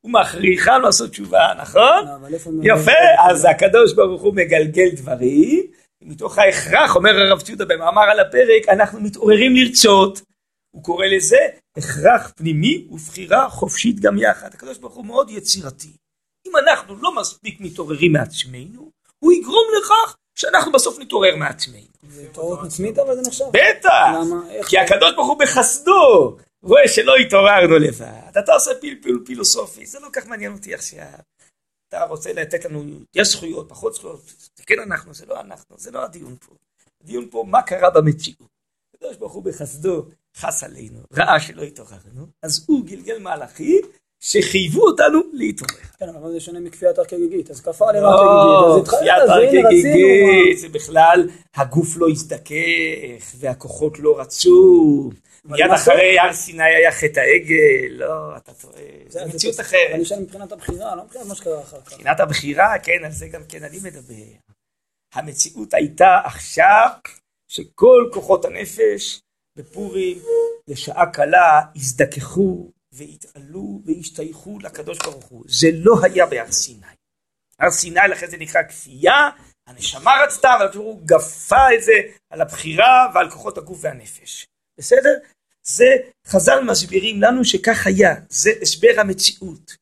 הוא 0.05 0.13
מכריחם 0.13 0.81
לעשות 0.83 1.11
תשובה, 1.11 1.53
נכון? 1.61 2.07
איפה... 2.35 2.51
יפה, 2.63 3.29
אז 3.31 3.47
הקדוש 3.51 3.95
ברוך 3.95 4.23
הוא 4.23 4.35
מגלגל 4.35 4.89
דברים, 4.97 5.67
מתוך 6.03 6.39
ההכרח, 6.39 6.97
אומר 6.97 7.11
הרב 7.11 7.41
ציודה 7.41 7.65
במאמר 7.65 8.03
על 8.03 8.21
הפרק, 8.21 8.69
אנחנו 8.69 9.01
מתעוררים 9.01 9.57
לרצות. 9.57 10.23
הוא 10.75 10.83
קורא 10.83 11.07
לזה 11.07 11.39
הכרח 11.77 12.33
פנימי 12.37 12.87
ובחירה 12.91 13.51
חופשית 13.51 14.01
גם 14.01 14.19
יחד. 14.19 14.55
הקדוש 14.55 14.79
ברוך 14.79 14.95
הוא 14.95 15.07
מאוד 15.07 15.31
יצירתי. 15.31 15.89
אם 16.47 16.53
אנחנו 16.57 16.97
לא 16.97 17.15
מספיק 17.17 17.61
מתעוררים 17.61 18.13
מעצמנו, 18.13 18.91
הוא 19.19 19.33
יגרום 19.33 19.67
לכך 19.79 20.17
שאנחנו 20.39 20.73
בסוף 20.73 20.99
נתעורר 20.99 21.37
מעצמנו. 21.37 21.93
זה 22.09 22.23
התעוררות 22.23 22.67
עצמית 22.67 22.99
אבל 22.99 23.15
זה 23.17 23.23
נחשב. 23.29 23.45
בטח! 23.53 23.91
למה? 24.15 24.41
כי? 24.69 24.79
הקדוש 24.79 25.15
ברוך 25.15 25.29
הוא 25.29 25.39
בחסדו 25.39 26.37
רואה 26.63 26.89
שלא 26.89 27.17
התעוררנו 27.17 27.79
לבד. 27.79 28.39
אתה 28.39 28.53
עושה 28.53 28.71
פלפול 28.81 29.23
פילוסופי, 29.27 29.87
זה 29.87 30.01
לא 30.01 30.09
כך 30.13 30.27
מעניין 30.27 30.53
אותי 30.53 30.75
עכשיו. 30.75 31.19
אתה 31.89 32.05
רוצה 32.05 32.33
לתת 32.33 32.65
לנו, 32.65 32.85
יש 33.15 33.29
זכויות, 33.29 33.69
פחות 33.69 33.95
זכויות, 33.95 34.21
זה 34.57 34.63
כן 34.67 34.79
אנחנו, 34.87 35.15
זה 35.15 35.27
לא 35.27 35.41
אנחנו, 35.41 35.77
זה 35.79 35.91
לא 35.91 36.05
הדיון 36.05 36.37
פה. 36.47 36.55
הדיון 37.05 37.29
פה 37.31 37.45
מה 37.49 37.63
קרה 37.63 37.91
במציאות. 37.91 38.49
הקדוש 38.95 39.17
ברוך 39.17 39.33
הוא 39.33 39.43
בחסדו 39.43 40.07
חס 40.37 40.65
עלינו, 40.65 40.99
ראה 41.13 41.41
שלא 41.41 41.63
התעוררנו, 41.63 42.27
אז 42.43 42.65
הוא 42.69 42.87
גלגל 42.87 43.19
מהלכים 43.19 43.81
שחייבו 44.21 44.83
אותנו 44.83 45.21
להתעורר. 45.33 45.83
כן, 45.99 46.09
אבל 46.09 46.33
זה 46.33 46.41
שונה 46.41 46.61
מכפיית 46.61 46.99
הר 46.99 47.05
כגיגית, 47.05 47.51
אז 47.51 47.61
כפה 47.61 47.89
עליהם 47.89 48.05
לא, 48.05 48.09
הר 48.09 48.85
כגיגית, 48.85 48.89
אז 48.89 48.99
כפיית 48.99 49.29
הר. 49.29 49.67
כגיגית, 49.69 50.59
זה 50.59 50.69
בכלל, 50.69 51.29
הגוף 51.55 51.97
לא 51.97 52.09
הזדכך, 52.09 53.35
והכוחות 53.39 53.99
לא 53.99 54.21
רצו. 54.21 55.11
מיד 55.45 55.71
אחרי 55.75 56.19
הר 56.19 56.33
סיני 56.33 56.65
היה 56.65 56.93
חטא 56.93 57.21
העגל, 57.21 57.91
לא, 57.91 58.37
אתה 58.37 58.55
טועה, 58.55 58.75
זה- 59.09 59.25
מציאות 59.27 59.61
אחרת. 59.61 59.91
אני 59.95 60.05
שואל 60.05 60.21
מבחינת 60.21 60.53
הבחירה, 60.53 60.97
לא 60.97 61.05
מבחינת 61.05 61.27
מה 61.27 61.35
שקרה 61.35 61.63
אחר 61.63 61.81
כך. 61.81 61.93
מבחינת 61.93 62.21
הבחירה, 62.21 62.79
כן, 62.83 63.05
על 63.05 63.13
זה 63.13 63.29
גם 63.29 63.43
כן 63.49 63.65
אני 63.65 63.79
מדבר. 63.83 64.15
המציאות 65.15 65.75
הייתה 65.75 66.21
עכשיו 66.25 66.89
שכל 67.49 68.11
כוחות 68.13 68.45
הנפש 68.45 69.21
בפורים 69.59 70.19
לשעה 70.69 71.13
קלה 71.13 71.61
הזדככו 71.77 72.71
והתעלו 72.93 73.81
והשתייכו 73.85 74.59
לקדוש 74.63 74.99
ברוך 74.99 75.25
הוא. 75.25 75.45
זה 75.49 75.69
לא 75.75 75.95
היה 76.03 76.27
בהר 76.27 76.53
סיני. 76.53 76.87
הר 77.59 77.71
סיני 77.71 78.01
לכן 78.11 78.31
זה 78.31 78.37
נקרא 78.37 78.63
כפייה, 78.63 79.31
הנשמה 79.69 80.11
רצתה, 80.25 80.49
אבל 80.57 80.69
הוא 80.75 81.01
גפה 81.05 81.75
את 81.75 81.83
זה 81.83 81.93
על 82.31 82.41
הבחירה 82.41 83.11
ועל 83.15 83.31
כוחות 83.31 83.59
הגוף 83.59 83.79
והנפש. 83.81 84.47
בסדר? 84.83 85.19
זה 85.63 85.85
חז"ל 86.27 86.61
מסבירים 86.71 87.23
לנו 87.23 87.45
שכך 87.45 87.87
היה, 87.87 88.15
זה 88.29 88.51
הסבר 88.63 89.01
המציאות. 89.01 89.77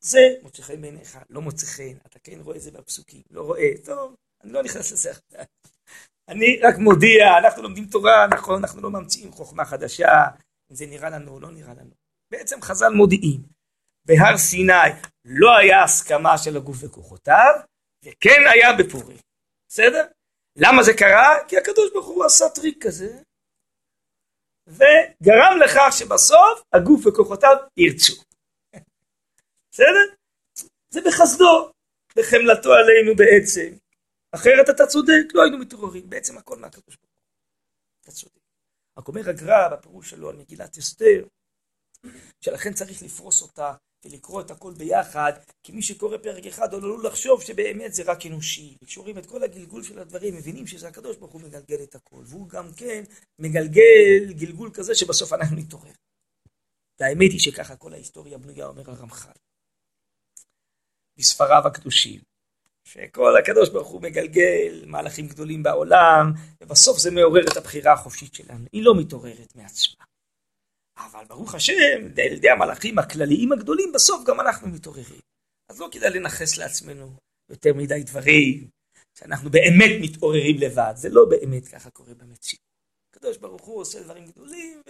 זה 0.00 0.18
מוצא 0.42 0.62
חן 0.62 0.80
בעיניך, 0.80 1.18
לא 1.30 1.40
מוצא 1.40 1.66
חן, 1.66 1.96
אתה 2.06 2.18
כן 2.18 2.38
רואה 2.40 2.56
את 2.56 2.62
זה 2.62 2.70
בפסוקים, 2.70 3.22
לא 3.30 3.42
רואה, 3.42 3.70
טוב, 3.84 4.14
אני 4.44 4.52
לא 4.52 4.62
נכנס 4.62 4.92
לזה 4.92 5.10
עכשיו. 5.10 5.44
אני 6.28 6.60
רק 6.62 6.78
מודיע, 6.78 7.38
אנחנו 7.38 7.62
לומדים 7.62 7.86
תורה, 7.86 8.26
נכון, 8.26 8.64
אנחנו 8.64 8.82
לא 8.82 8.90
ממציאים 8.90 9.32
חוכמה 9.32 9.64
חדשה, 9.64 10.24
אם 10.70 10.76
זה 10.76 10.86
נראה 10.86 11.10
לנו 11.10 11.32
או 11.32 11.40
לא 11.40 11.50
נראה 11.50 11.74
לנו. 11.74 11.90
בעצם 12.30 12.62
חז"ל 12.62 12.92
מודיעים, 12.92 13.40
בהר 14.04 14.38
סיני 14.38 14.72
לא 15.24 15.56
היה 15.56 15.82
הסכמה 15.82 16.38
של 16.38 16.56
הגוף 16.56 16.76
וכוחותיו, 16.80 17.54
וכן 18.04 18.42
היה 18.52 18.72
בפורים, 18.72 19.18
בסדר? 19.68 20.06
למה 20.56 20.82
זה 20.82 20.94
קרה? 20.94 21.36
כי 21.48 21.58
הקדוש 21.58 21.92
ברוך 21.92 22.06
הוא 22.06 22.24
עשה 22.24 22.48
טריק 22.48 22.86
כזה, 22.86 23.18
וגרם 24.68 25.58
לכך 25.64 25.88
שבסוף 25.98 26.62
הגוף 26.72 27.06
וכוחותיו 27.06 27.56
ירצו. 27.76 28.22
בסדר? 29.70 30.14
זה 30.90 31.00
בחסדו, 31.06 31.70
בחמלתו 32.16 32.72
עלינו 32.72 33.16
בעצם. 33.16 33.76
אחרת 34.32 34.70
אתה 34.70 34.86
צודק, 34.86 35.34
לא 35.34 35.42
היינו 35.42 35.58
מתעוררים. 35.58 36.10
בעצם 36.10 36.38
הכל 36.38 36.58
מהקדוש 36.58 36.96
ברוך 36.96 37.12
הוא. 37.14 37.24
אתה 38.02 38.10
צודק. 38.10 38.32
רק 38.98 39.08
אומר 39.08 39.28
הגר"א 39.28 39.68
בפירוש 39.68 40.10
שלו 40.10 40.30
על 40.30 40.36
מגילת 40.36 40.78
אסתר, 40.78 41.24
שלכן 42.40 42.72
צריך 42.72 43.02
לפרוס 43.02 43.42
אותה 43.42 43.74
ולקרוא 44.04 44.40
את 44.40 44.50
הכל 44.50 44.72
ביחד, 44.74 45.32
כי 45.62 45.72
מי 45.72 45.82
שקורא 45.82 46.18
פרק 46.18 46.46
אחד 46.46 46.74
עלול 46.74 47.06
לחשוב 47.06 47.42
שבאמת 47.42 47.94
זה 47.94 48.02
רק 48.06 48.26
אנושי. 48.26 48.76
וכשרואים 48.82 49.18
את 49.18 49.26
כל 49.26 49.42
הגלגול 49.42 49.82
של 49.82 49.98
הדברים, 49.98 50.36
מבינים 50.36 50.66
שזה 50.66 50.88
הקדוש 50.88 51.16
ברוך 51.16 51.32
הוא 51.32 51.40
מגלגל 51.40 51.82
את 51.82 51.94
הכל. 51.94 52.22
והוא 52.26 52.48
גם 52.48 52.72
כן 52.76 53.04
מגלגל 53.38 54.32
גלגול 54.32 54.70
כזה 54.74 54.94
שבסוף 54.94 55.32
אנחנו 55.32 55.56
נתעורר. 55.56 55.92
והאמת 57.00 57.30
היא 57.30 57.40
שככה 57.40 57.76
כל 57.76 57.92
ההיסטוריה 57.92 58.38
בנויה, 58.38 58.66
אומר 58.66 58.90
הרמח"ל. 58.90 59.38
בספריו 61.18 61.66
הקדושים. 61.66 62.20
שכל 62.84 63.36
הקדוש 63.36 63.68
ברוך 63.70 63.88
הוא 63.88 64.02
מגלגל 64.02 64.84
מהלכים 64.86 65.28
גדולים 65.28 65.62
בעולם, 65.62 66.32
ובסוף 66.60 66.98
זה 66.98 67.10
מעורר 67.10 67.42
את 67.52 67.56
הבחירה 67.56 67.92
החופשית 67.92 68.34
שלנו. 68.34 68.64
היא 68.72 68.82
לא 68.82 68.94
מתעוררת 69.00 69.56
מעצמה. 69.56 70.07
אבל 70.98 71.24
ברוך 71.24 71.54
השם, 71.54 72.06
על 72.26 72.32
ידי 72.32 72.50
המהלכים 72.50 72.98
הכלליים 72.98 73.52
הגדולים, 73.52 73.92
בסוף 73.92 74.24
גם 74.26 74.40
אנחנו 74.40 74.68
מתעוררים. 74.68 75.20
אז 75.70 75.80
לא 75.80 75.88
כדאי 75.92 76.10
לנכס 76.10 76.56
לעצמנו 76.56 77.16
יותר 77.50 77.74
מדי 77.74 78.02
דברים, 78.02 78.68
שאנחנו 79.18 79.50
באמת 79.50 79.90
מתעוררים 80.00 80.56
לבד. 80.58 80.92
זה 80.96 81.08
לא 81.08 81.24
באמת 81.30 81.68
ככה 81.68 81.90
קורה 81.90 82.14
במציאות. 82.14 82.62
הקדוש 83.10 83.36
ברוך 83.36 83.62
הוא 83.62 83.80
עושה 83.80 84.02
דברים 84.02 84.26
גדולים, 84.26 84.82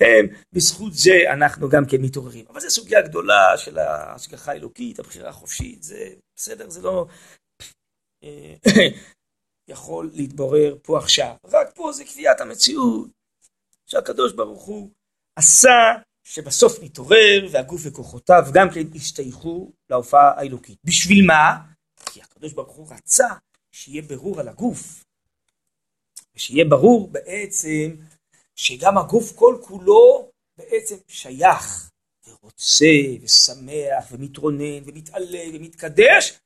והם, 0.00 0.26
בזכות 0.52 0.92
זה 0.94 1.12
אנחנו 1.32 1.68
גם 1.68 1.82
כן 1.90 1.96
מתעוררים. 2.00 2.46
אבל 2.48 2.60
זו 2.60 2.70
סוגיה 2.70 3.02
גדולה 3.02 3.58
של 3.58 3.78
ההשגחה 3.78 4.52
האלוקית, 4.52 4.98
הבחירה 4.98 5.28
החופשית, 5.28 5.82
זה 5.82 6.14
בסדר, 6.36 6.70
זה 6.70 6.82
לא 6.82 7.06
אה, 8.24 8.54
יכול 9.72 10.10
להתברר 10.14 10.76
פה 10.82 10.98
עכשיו. 10.98 11.36
רק 11.44 11.74
פה 11.74 11.92
זה 11.92 12.04
קביעת 12.04 12.40
המציאות, 12.40 13.10
שהקדוש 13.86 14.32
ברוך 14.32 14.62
הוא 14.62 14.90
עשה 15.36 15.94
שבסוף 16.24 16.82
נתעורר 16.82 17.48
והגוף 17.50 17.80
וכוחותיו 17.84 18.42
גם 18.52 18.68
כן 18.70 18.82
השתייכו 18.94 19.72
להופעה 19.90 20.32
האלוקית. 20.36 20.78
בשביל 20.84 21.26
מה? 21.26 21.56
כי 22.06 22.22
הקדוש 22.22 22.52
ברוך 22.52 22.76
הוא 22.76 22.88
רצה 22.90 23.28
שיהיה 23.72 24.02
ברור 24.02 24.40
על 24.40 24.48
הגוף. 24.48 25.04
ושיהיה 26.36 26.64
ברור 26.64 27.08
בעצם 27.12 27.96
שגם 28.54 28.98
הגוף 28.98 29.32
כל 29.36 29.58
כולו 29.60 30.30
בעצם 30.58 30.96
שייך 31.08 31.90
ורוצה 32.28 32.86
ושמח 33.22 34.04
ומתרונן 34.10 34.82
ומתעלה 34.84 35.44
ומתקדש 35.54 36.38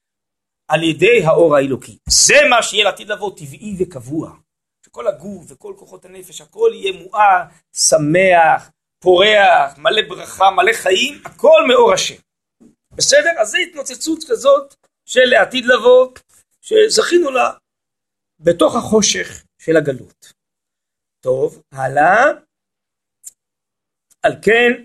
על 0.69 0.83
ידי 0.83 1.25
האור 1.25 1.57
האלוקי. 1.57 1.99
זה 2.09 2.35
מה 2.51 2.63
שיהיה 2.63 2.85
לעתיד 2.85 3.09
לבוא 3.09 3.37
טבעי 3.37 3.77
וקבוע. 3.79 4.33
שכל 4.87 5.07
הגוף 5.07 5.45
וכל 5.49 5.75
כוחות 5.79 6.05
הנפש 6.05 6.41
הכל 6.41 6.71
יהיה 6.75 6.93
מואר, 7.03 7.43
שמח, 7.73 8.71
פורח, 9.03 9.79
מלא 9.79 10.03
ברכה, 10.09 10.51
מלא 10.51 10.73
חיים, 10.73 11.23
הכל 11.25 11.61
מאור 11.69 11.93
השם. 11.93 12.15
בסדר? 12.93 13.31
אז 13.41 13.51
זו 13.51 13.59
התנוצצות 13.59 14.19
כזאת 14.31 14.75
של 15.07 15.25
לעתיד 15.25 15.65
לבוא, 15.67 16.13
שזכינו 16.61 17.31
לה 17.31 17.51
בתוך 18.41 18.77
החושך 18.77 19.45
של 19.63 19.77
הגלות. 19.77 20.33
טוב, 21.21 21.63
הלאה. 21.73 22.25
על 24.23 24.33
כן, 24.43 24.85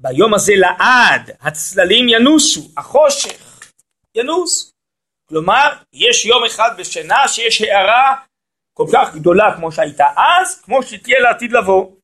ביום 0.00 0.34
הזה 0.34 0.52
לעד 0.56 1.30
הצללים 1.40 2.08
ינוסו, 2.08 2.60
החושך 2.76 3.70
ינוס. 4.14 4.72
כלומר, 5.28 5.68
יש 5.92 6.26
יום 6.26 6.44
אחד 6.44 6.70
בשנה 6.78 7.28
שיש 7.28 7.60
הערה 7.62 8.16
כל 8.74 8.86
כך 8.92 9.14
גדולה 9.14 9.56
כמו 9.56 9.72
שהייתה 9.72 10.06
אז, 10.16 10.60
כמו 10.62 10.82
שתהיה 10.82 11.20
לעתיד 11.20 11.52
לבוא. 11.52 11.95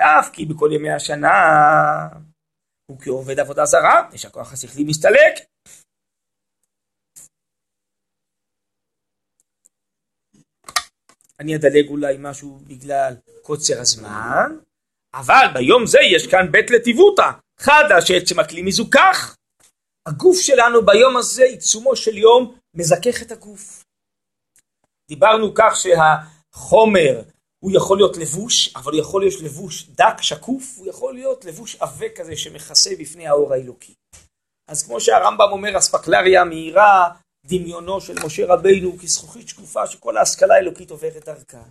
ואף 0.00 0.30
כי 0.32 0.46
בכל 0.46 0.70
ימי 0.72 0.90
השנה 0.90 1.28
הוא 2.86 3.00
כעובד 3.00 3.40
עבודה 3.40 3.64
זרה, 3.64 4.08
יש 4.12 4.24
הכוח 4.24 4.52
השכלי 4.52 4.84
מסתלק. 4.84 5.34
אני 11.40 11.56
אדלג 11.56 11.88
אולי 11.88 12.16
משהו 12.18 12.60
בגלל 12.66 13.14
קוצר 13.42 13.80
הזמן, 13.80 14.56
אבל 15.14 15.46
ביום 15.54 15.86
זה 15.86 15.98
יש 16.14 16.26
כאן 16.26 16.52
בית 16.52 16.70
לטיבותא, 16.70 17.30
חדה 17.58 18.00
שעצם 18.00 18.40
הכלי 18.40 18.62
מזוכח. 18.62 19.36
הגוף 20.06 20.36
שלנו 20.40 20.86
ביום 20.86 21.16
הזה, 21.16 21.44
עיצומו 21.44 21.96
של 21.96 22.18
יום, 22.18 22.58
מזכך 22.74 23.22
את 23.22 23.32
הגוף. 23.32 23.84
דיברנו 25.08 25.54
כך 25.54 25.76
שהחומר 25.76 27.22
הוא 27.64 27.72
יכול 27.74 27.96
להיות 27.96 28.16
לבוש, 28.16 28.76
אבל 28.76 28.92
הוא 28.92 29.00
יכול 29.00 29.22
להיות 29.22 29.40
לבוש 29.40 29.86
דק, 29.88 30.22
שקוף, 30.22 30.78
הוא 30.78 30.86
יכול 30.86 31.14
להיות 31.14 31.44
לבוש 31.44 31.76
עבה 31.80 32.08
כזה 32.08 32.36
שמכסה 32.36 32.90
בפני 32.98 33.26
האור 33.26 33.52
האלוקי. 33.52 33.94
אז 34.68 34.82
כמו 34.82 35.00
שהרמב"ם 35.00 35.48
אומר, 35.52 35.78
אספקלריה 35.78 36.44
מהירה 36.44 37.10
דמיונו 37.46 38.00
של 38.00 38.14
משה 38.24 38.46
רבינו 38.46 38.98
כזכוכית 38.98 39.48
שקופה 39.48 39.86
שכל 39.86 40.16
ההשכלה 40.16 40.54
האלוקית 40.54 40.90
עוברת 40.90 41.24
דרכה. 41.24 41.62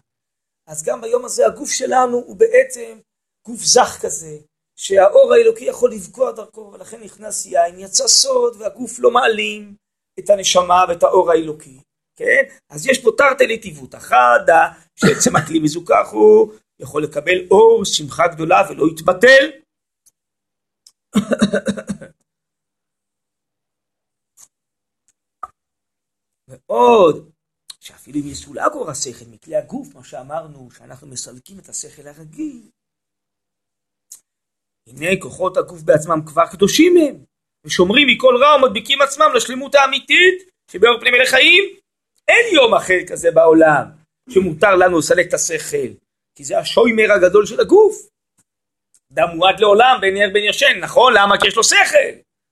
אז 0.67 0.83
גם 0.83 1.01
ביום 1.01 1.25
הזה 1.25 1.45
הגוף 1.45 1.71
שלנו 1.71 2.17
הוא 2.17 2.35
בעצם 2.35 2.99
גוף 3.47 3.59
זך 3.59 3.97
כזה, 4.01 4.37
שהאור 4.79 5.33
האלוקי 5.33 5.65
יכול 5.65 5.91
לפגוע 5.91 6.31
דרכו, 6.31 6.71
ולכן 6.73 7.03
נכנס 7.03 7.45
יין, 7.45 7.79
יצא 7.79 8.07
סוד, 8.07 8.55
והגוף 8.59 8.99
לא 8.99 9.11
מעלים 9.11 9.75
את 10.19 10.29
הנשמה 10.29 10.85
ואת 10.89 11.03
האור 11.03 11.31
האלוקי. 11.31 11.79
כן? 12.19 12.43
אז 12.69 12.87
יש 12.87 13.03
פה 13.03 13.11
תרתי 13.17 13.47
לטיבות, 13.47 13.93
החדה, 13.93 14.67
שעצם 14.95 15.35
הכלי 15.35 15.59
מזוכח 15.59 16.09
הוא 16.11 16.53
יכול 16.79 17.03
לקבל 17.03 17.47
אור, 17.51 17.85
שמחה 17.85 18.27
גדולה 18.27 18.61
ולא 18.69 18.85
יתבטל. 18.91 19.49
ועוד, 26.47 27.31
שאפילו 27.79 28.19
אם 28.19 28.27
יסולק 28.27 28.71
אור 28.73 28.89
השכל 28.89 29.25
מכלי 29.31 29.55
הגוף, 29.55 29.95
מה 29.95 30.03
שאמרנו, 30.03 30.71
שאנחנו 30.71 31.07
מסלקים 31.07 31.59
את 31.59 31.69
השכל 31.69 32.07
הרגיל, 32.07 32.69
הנה 34.87 35.21
כוחות 35.21 35.57
הגוף 35.57 35.81
בעצמם 35.81 36.25
כבר 36.25 36.47
קדושים 36.51 36.93
הם, 36.97 37.23
ושומרים 37.65 38.07
מכל 38.07 38.35
רע 38.41 38.55
ומדביקים 38.55 39.01
עצמם 39.01 39.29
לשלמות 39.35 39.75
האמיתית 39.75 40.49
שבאור 40.71 40.99
פני 40.99 41.11
מלך 41.11 41.29
חיים. 41.29 41.79
אין 42.29 42.55
יום 42.55 42.73
אחר 42.73 42.99
כזה 43.07 43.31
בעולם 43.31 43.85
שמותר 44.29 44.75
לנו 44.75 44.99
לסלק 44.99 45.27
את 45.27 45.33
השכל, 45.33 45.91
כי 46.35 46.43
זה 46.43 46.59
השוימר 46.59 47.11
הגדול 47.15 47.45
של 47.45 47.59
הגוף. 47.59 48.09
דם 49.11 49.27
מועד 49.35 49.59
לעולם 49.59 49.97
בין 50.01 50.17
ער 50.17 50.29
בין 50.33 50.43
ישן, 50.49 50.79
נכון? 50.81 51.13
למה? 51.13 51.39
כי 51.39 51.47
יש 51.47 51.55
לו 51.55 51.63
שכל. 51.63 52.11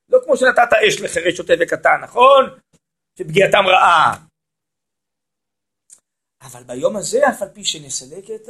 לא 0.10 0.20
כמו 0.24 0.38
שנתת 0.38 0.74
אש 0.88 1.02
לחירש 1.02 1.38
שוטה 1.38 1.54
וקטן, 1.60 2.00
נכון? 2.04 2.60
שפגיעתם 3.20 3.64
רעה. 3.68 4.26
אבל 6.42 6.64
ביום 6.64 6.96
הזה, 6.96 7.30
אף 7.30 7.42
על 7.42 7.50
פי 7.50 7.66
שנסלק 7.66 8.32
את 8.36 8.50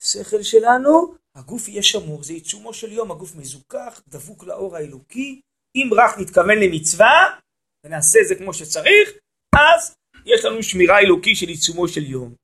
השכל 0.00 0.42
שלנו, 0.42 1.14
הגוף 1.34 1.68
יהיה 1.68 1.82
שמור, 1.82 2.22
זה 2.22 2.32
עיצומו 2.32 2.74
של 2.74 2.92
יום, 2.92 3.10
הגוף 3.10 3.36
מזוכח, 3.36 4.02
דבוק 4.08 4.44
לאור 4.44 4.76
האלוקי, 4.76 5.40
אם 5.76 5.90
רק 5.96 6.18
נתכוון 6.18 6.58
למצווה, 6.58 7.38
ונעשה 7.86 8.18
את 8.22 8.28
זה 8.28 8.34
כמו 8.34 8.54
שצריך, 8.54 9.10
אז 9.56 9.96
יש 10.34 10.44
לנו 10.44 10.62
שמירה 10.62 10.98
אלוקי 10.98 11.34
של 11.34 11.48
עיצומו 11.48 11.88
של 11.88 12.04
יום. 12.04 12.34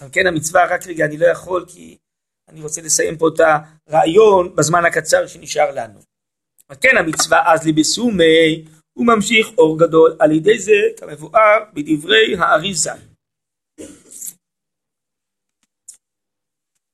על 0.00 0.08
כן 0.12 0.26
המצווה, 0.26 0.74
רק 0.74 0.86
רגע, 0.86 1.04
אני 1.04 1.18
לא 1.18 1.26
יכול 1.26 1.64
כי 1.68 1.98
אני 2.48 2.62
רוצה 2.62 2.80
לסיים 2.80 3.18
פה 3.18 3.28
את 3.28 3.40
הרעיון 3.40 4.56
בזמן 4.56 4.84
הקצר 4.84 5.26
שנשאר 5.26 5.70
לנו. 5.74 6.00
על 6.68 6.76
כן 6.80 6.96
המצווה 6.98 7.52
אז 7.52 7.66
לי 7.66 7.72
בסומי, 7.72 8.64
הוא 8.92 9.06
ממשיך 9.06 9.48
אור 9.58 9.78
גדול 9.78 10.16
על 10.20 10.32
ידי 10.32 10.58
זה 10.58 10.72
כמבואר 10.96 11.64
בדברי 11.74 12.36
האריזה. 12.38 12.92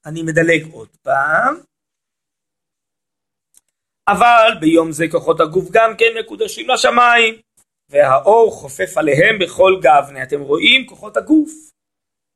אני 0.07 0.23
מדלג 0.23 0.73
עוד 0.73 0.89
פעם. 1.03 1.57
אבל 4.09 4.51
ביום 4.61 4.93
זה 4.93 5.05
כוחות 5.11 5.41
הגוף 5.41 5.71
גם 5.71 5.97
כן 5.99 6.19
מקודשים 6.21 6.69
לשמיים, 6.69 7.41
והאור 7.89 8.53
חופף 8.53 8.97
עליהם 8.97 9.39
בכל 9.41 9.81
גבנה. 9.83 10.23
אתם 10.23 10.41
רואים? 10.41 10.87
כוחות 10.87 11.17
הגוף. 11.17 11.51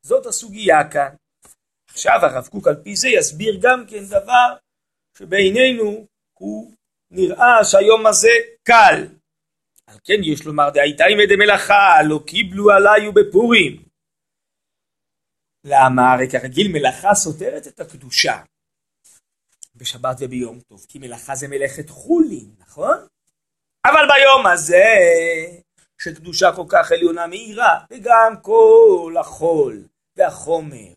זאת 0.02 0.26
הסוגיה 0.26 0.90
כאן. 0.90 1.14
עכשיו 1.90 2.18
הרב 2.22 2.46
קוק 2.46 2.68
על 2.68 2.76
פי 2.84 2.96
זה 2.96 3.08
יסביר 3.08 3.58
גם 3.62 3.84
כן 3.88 4.04
דבר 4.04 4.56
שבעינינו 5.18 6.06
הוא 6.38 6.72
נראה 7.10 7.64
שהיום 7.64 8.06
הזה 8.06 8.34
קל. 8.62 9.06
על 9.86 9.98
כן 10.04 10.20
יש 10.22 10.46
לומר 10.46 10.70
דהייתה 10.70 11.04
עם 11.04 11.18
עדי 11.22 11.36
מלאכה 11.36 12.02
לא 12.08 12.20
קיבלו 12.26 12.70
עליי 12.70 13.08
ובפורים. 13.08 13.88
למה? 15.64 16.12
הרי 16.12 16.30
כרגיל 16.30 16.68
מלאכה 16.72 17.14
סותרת 17.14 17.66
את 17.66 17.80
הקדושה 17.80 18.42
בשבת 19.74 20.16
וביום 20.20 20.60
טוב, 20.60 20.86
כי 20.88 20.98
מלאכה 20.98 21.34
זה 21.34 21.48
מלאכת 21.48 21.90
חולין, 21.90 22.54
נכון? 22.58 22.96
אבל 23.90 24.06
ביום 24.14 24.46
הזה, 24.46 24.84
שקדושה 26.02 26.46
כל 26.56 26.64
כך 26.68 26.92
עליונה 26.92 27.26
מהירה, 27.26 27.84
וגם 27.90 28.34
כל 28.42 29.14
החול 29.20 29.86
והחומר 30.16 30.92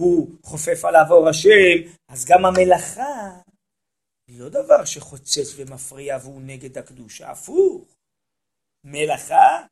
הוא 0.00 0.30
חופף 0.44 0.84
עליו 0.84 1.04
אור 1.10 1.28
השם, 1.28 1.90
אז 2.08 2.26
גם 2.28 2.44
המלאכה 2.44 3.40
היא 4.28 4.40
לא 4.40 4.48
דבר 4.48 4.84
שחוצץ 4.84 5.54
ומפריע 5.56 6.18
והוא 6.22 6.42
נגד 6.42 6.78
הקדושה, 6.78 7.30
הפוך. 7.30 7.94
מלאכה, 8.84 9.66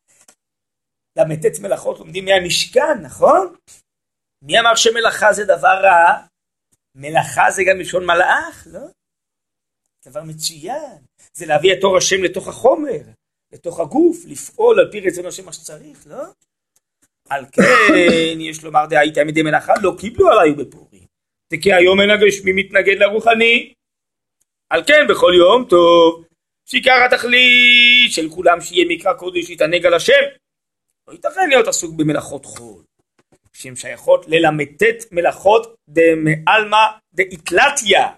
ל"ט 1.19 1.61
מלאכות 1.63 1.99
לומדים 1.99 2.25
מהמשכן, 2.25 3.03
נכון? 3.03 3.57
מי 4.43 4.61
אמר 4.61 4.75
שמלאכה 4.77 5.33
זה 5.33 5.45
דבר 5.45 5.81
רע? 5.83 6.27
מלאכה 6.95 7.51
זה 7.51 7.63
גם 7.71 7.79
לשון 7.81 8.07
מלאך, 8.07 8.67
לא? 8.73 8.87
דבר 10.07 10.23
מצוין. 10.23 11.05
זה 11.37 11.46
להביא 11.46 11.72
את 11.72 11.85
אור 11.85 11.96
השם 11.96 12.22
לתוך 12.22 12.49
החומר, 12.49 13.01
לתוך 13.53 13.81
הגוף, 13.81 14.16
לפעול 14.27 14.81
על 14.81 14.90
פי 14.92 15.01
רצון 15.01 15.27
השם 15.27 15.44
מה 15.44 15.53
שצריך, 15.53 16.07
לא? 16.07 16.25
על 17.29 17.44
כן, 17.53 18.40
יש 18.40 18.64
לומר 18.64 18.87
דהייתה 18.87 19.25
מדי 19.25 19.42
מלאכה, 19.42 19.72
לא 19.83 19.96
קיבלו 19.99 20.31
עליי 20.31 20.53
בפורים. 20.53 21.07
כי 21.62 21.72
היום 21.72 22.01
אין 22.01 22.11
הגשמי 22.11 22.53
מתנגד 22.53 22.99
לרוחני. 22.99 23.72
על 24.70 24.83
כן, 24.87 25.07
בכל 25.09 25.33
יום 25.38 25.64
טוב, 25.68 26.25
שעיקר 26.68 27.05
התכלית 27.07 28.12
של 28.12 28.31
כולם 28.31 28.61
שיהיה 28.61 28.85
מקרא 28.88 29.12
קודש 29.12 29.51
יתענג 29.51 29.87
על 29.87 29.94
השם. 29.94 30.22
לא 31.09 31.12
ייתכן 31.12 31.49
להיות 31.49 31.68
עסוק 31.68 31.94
במלאכות 31.96 32.44
חול. 32.44 32.83
שהן 33.53 33.77
שייכות 33.77 34.27
לל"ט 34.29 34.83
מלאכות 35.12 35.75
דמעלמא 35.88 36.87
דאיטלתיה, 37.14 38.09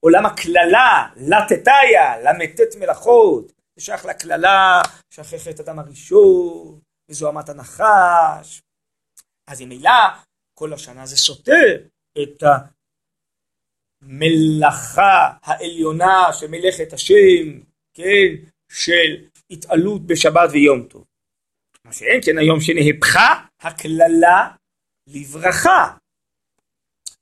עולם 0.00 0.26
הקללה, 0.26 1.08
לטטיה, 1.16 2.20
ל"ט 2.22 2.76
מלאכות, 2.78 3.52
זה 3.76 3.84
שייך 3.84 4.04
לקללה, 4.04 4.82
שייכת 5.10 5.60
אדם 5.60 5.78
הראשון, 5.78 6.80
מזוהמת 7.10 7.48
הנחש. 7.48 8.62
אז 9.46 9.60
ממילא 9.62 9.90
כל 10.54 10.72
השנה 10.72 11.06
זה 11.06 11.16
סותר 11.16 11.76
את 12.22 12.42
המלאכה 14.02 15.32
העליונה 15.42 16.32
של 16.32 16.46
מלאכת 16.46 16.92
השם, 16.92 17.60
כן, 17.94 18.28
של 18.72 19.26
התעלות 19.50 20.06
בשבת 20.06 20.50
ויום 20.52 20.82
טוב. 20.88 21.04
מה 21.84 21.92
שאין 21.92 22.20
כן 22.24 22.38
היום 22.38 22.60
שנהפכה 22.60 23.46
הקללה 23.60 24.50
לברכה, 25.06 25.96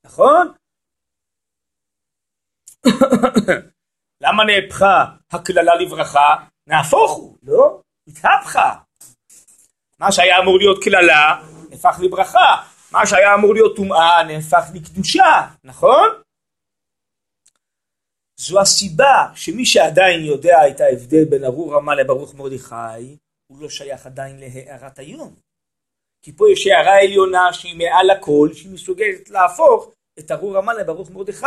נכון? 0.05 0.53
למה 4.25 4.45
נהפכה 4.45 5.05
הקללה 5.33 5.75
לברכה? 5.75 6.37
נהפוך 6.67 7.13
הוא, 7.13 7.37
לא? 7.43 7.81
התהפכה. 8.09 8.75
מה 9.99 10.13
שהיה 10.13 10.39
אמור 10.39 10.59
להיות 10.59 10.85
קללה 10.85 11.43
נהפך 11.71 11.99
לברכה, 12.03 12.63
מה 12.93 13.07
שהיה 13.07 13.35
אמור 13.35 13.55
להיות 13.55 13.77
טומאה 13.77 14.23
נהפך 14.23 14.65
לקדושה, 14.75 15.49
נכון? 15.65 16.09
זו 18.41 18.61
הסיבה 18.61 19.27
שמי 19.35 19.67
שעדיין 19.67 20.25
יודע 20.25 20.69
את 20.69 20.81
ההבדל 20.81 21.25
בין 21.25 21.45
ארור 21.45 21.75
רמה 21.75 21.95
לברוך 21.95 22.35
מרדכי, 22.35 23.17
הוא 23.47 23.63
לא 23.63 23.69
שייך 23.69 24.07
עדיין 24.07 24.41
להארת 24.41 24.99
היום. 24.99 25.35
כי 26.25 26.33
פה 26.33 26.51
יש 26.51 26.67
הערה 26.67 27.01
עליונה 27.01 27.53
שהיא 27.53 27.77
מעל 27.77 28.11
הכל, 28.11 28.49
שהיא 28.53 28.73
מסוגלת 28.73 29.31
להפוך 29.31 29.93
את 30.19 30.31
ארור 30.31 30.57
רמה 30.57 30.75
לברוך 30.75 31.11
מרדכי, 31.11 31.47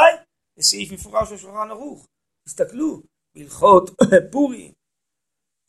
לסעיף 0.57 0.91
מפורש 0.91 1.29
של 1.29 1.37
שולחן 1.37 1.71
ערוך. 1.71 2.07
תסתכלו, 2.47 3.01
בהלכות 3.35 3.89
פורים, 4.31 4.71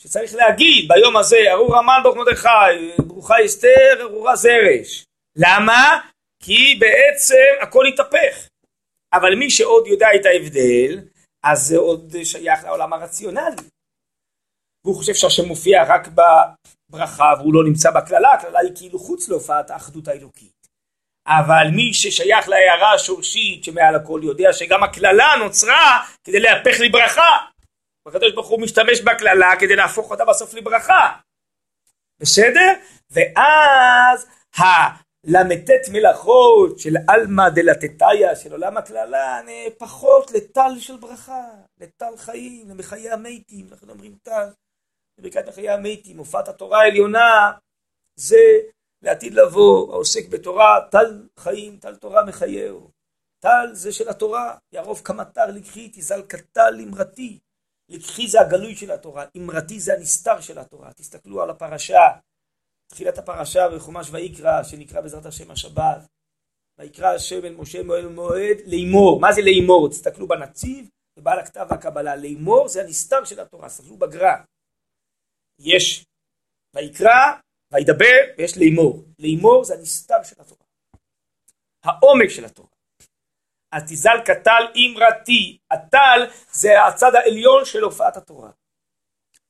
שצריך 0.03 0.35
להגיד 0.35 0.89
ביום 0.89 1.17
הזה, 1.17 1.37
ארור 1.53 1.77
המן 1.77 2.01
ברוך 2.03 2.17
מרדכי, 2.17 3.03
ברוכה 3.07 3.35
אסתר, 3.45 4.01
ארורה 4.01 4.37
זרש. 4.37 5.05
למה? 5.37 6.01
כי 6.43 6.79
בעצם 6.81 7.63
הכל 7.63 7.87
התהפך. 7.87 8.49
אבל 9.13 9.35
מי 9.35 9.51
שעוד 9.51 9.87
יודע 9.87 10.07
את 10.21 10.27
ההבדל, 10.27 11.09
אז 11.45 11.67
זה 11.69 11.77
עוד 11.77 12.15
שייך 12.25 12.65
לעולם 12.65 12.93
הרציונלי. 12.93 13.63
והוא 14.85 14.97
חושב 14.97 15.15
שהשם 15.15 15.49
מופיע 15.49 15.85
רק 15.89 16.09
בברכה 16.09 17.35
והוא 17.39 17.55
לא 17.55 17.65
נמצא 17.65 17.91
בקללה, 17.91 18.33
הקללה 18.33 18.59
היא 18.59 18.73
כאילו 18.77 18.99
חוץ 18.99 19.29
להופעת 19.29 19.71
האחדות 19.71 20.09
האלוקית. 20.09 20.52
אבל 21.27 21.67
מי 21.73 21.95
ששייך 21.95 22.49
להערה 22.49 22.95
השורשית 22.95 23.65
שמעל 23.65 23.95
הכל 23.95 24.21
יודע 24.25 24.53
שגם 24.53 24.83
הקללה 24.83 25.29
נוצרה 25.39 26.07
כדי 26.25 26.41
להפך 26.41 26.81
לברכה. 26.81 27.37
הקדוש 28.09 28.33
ברוך 28.33 28.49
הוא 28.49 28.61
משתמש 28.61 29.01
בקללה 29.01 29.53
כדי 29.61 29.77
להפוך 29.77 30.11
אותה 30.11 30.25
בסוף 30.25 30.55
לברכה. 30.55 31.13
בסדר? 32.21 32.73
ואז 33.11 34.29
הל"ט 34.57 35.71
מלאכות 35.93 36.79
של 36.79 36.97
עלמא 37.09 37.49
דלתתיה 37.49 38.37
של 38.37 38.53
עולם 38.53 38.77
הקללה 38.77 39.41
נהפכות 39.47 40.31
לטל 40.31 40.79
של 40.79 40.97
ברכה, 40.97 41.45
לטל 41.81 42.17
חיים, 42.17 42.69
למחיי 42.71 43.11
המתים, 43.11 43.67
אנחנו 43.71 43.93
אומרים 43.93 44.17
טל, 44.23 44.49
לברכת 45.19 45.49
מחיי 45.49 45.71
המתים, 45.71 46.19
הופעת 46.19 46.49
התורה 46.49 46.81
העליונה 46.81 47.53
זה 48.17 48.61
לעתיד 49.03 49.35
לבוא, 49.35 49.93
העוסק 49.93 50.29
בתורה, 50.29 50.79
טל 50.91 51.29
חיים, 51.39 51.77
טל 51.77 51.97
תורה 51.97 52.25
מחייהו. 52.25 52.91
טל 53.39 53.69
זה 53.73 53.93
של 53.93 54.09
התורה, 54.09 54.57
יערוב 54.73 55.03
כמטר 55.05 55.47
לקחי, 55.47 55.91
תזל 55.93 56.23
כטל 56.29 56.81
אמרתי. 56.83 57.39
לקחי 57.89 58.29
זה 58.29 58.41
הגלוי 58.41 58.77
של 58.77 58.91
התורה, 58.91 59.25
אמרתי 59.37 59.81
זה 59.81 59.95
הנסתר 59.95 60.41
של 60.41 60.59
התורה. 60.59 60.93
תסתכלו 60.93 61.43
על 61.43 61.51
הפרשה, 61.51 62.09
תחילת 62.87 63.19
הפרשה 63.19 63.69
בחומש 63.69 64.09
ויקרא, 64.11 64.63
שנקרא 64.63 65.01
בעזרת 65.01 65.27
השם 65.27 65.51
השבת. 65.51 66.07
ויקרא 66.79 67.09
השם 67.09 67.45
אל 67.45 67.55
משה 67.55 67.83
מועד 67.83 68.05
ומועד 68.05 68.57
לאמור. 68.67 69.21
מה 69.21 69.33
זה 69.33 69.41
לאמור? 69.43 69.89
תסתכלו 69.89 70.29
בנציב 70.29 70.89
ובעל 71.17 71.39
הכתב 71.39 71.67
והקבלה. 71.71 72.17
לאמור 72.17 72.69
זה 72.69 72.83
הנסתר 72.83 73.25
של 73.25 73.41
התורה, 73.41 73.69
תסתכלו 73.69 73.97
בגר"א. 73.97 74.43
יש 75.59 76.05
ויקרא 76.77 77.33
וידבר 77.73 78.17
ויש 78.39 78.59
לאמור. 78.59 79.05
לאמור 79.19 79.65
זה 79.65 79.75
הנסתר 79.75 80.23
של 80.23 80.37
התורה. 80.39 80.63
העומק 81.85 82.29
של 82.29 82.45
התורה. 82.45 82.69
אז 83.73 83.83
תזל 83.83 84.19
כטל 84.25 84.63
אמרתי. 84.77 85.59
הטל 85.71 86.27
זה 86.53 86.85
הצד 86.85 87.15
העליון 87.15 87.65
של 87.65 87.83
הופעת 87.83 88.17
התורה. 88.17 88.51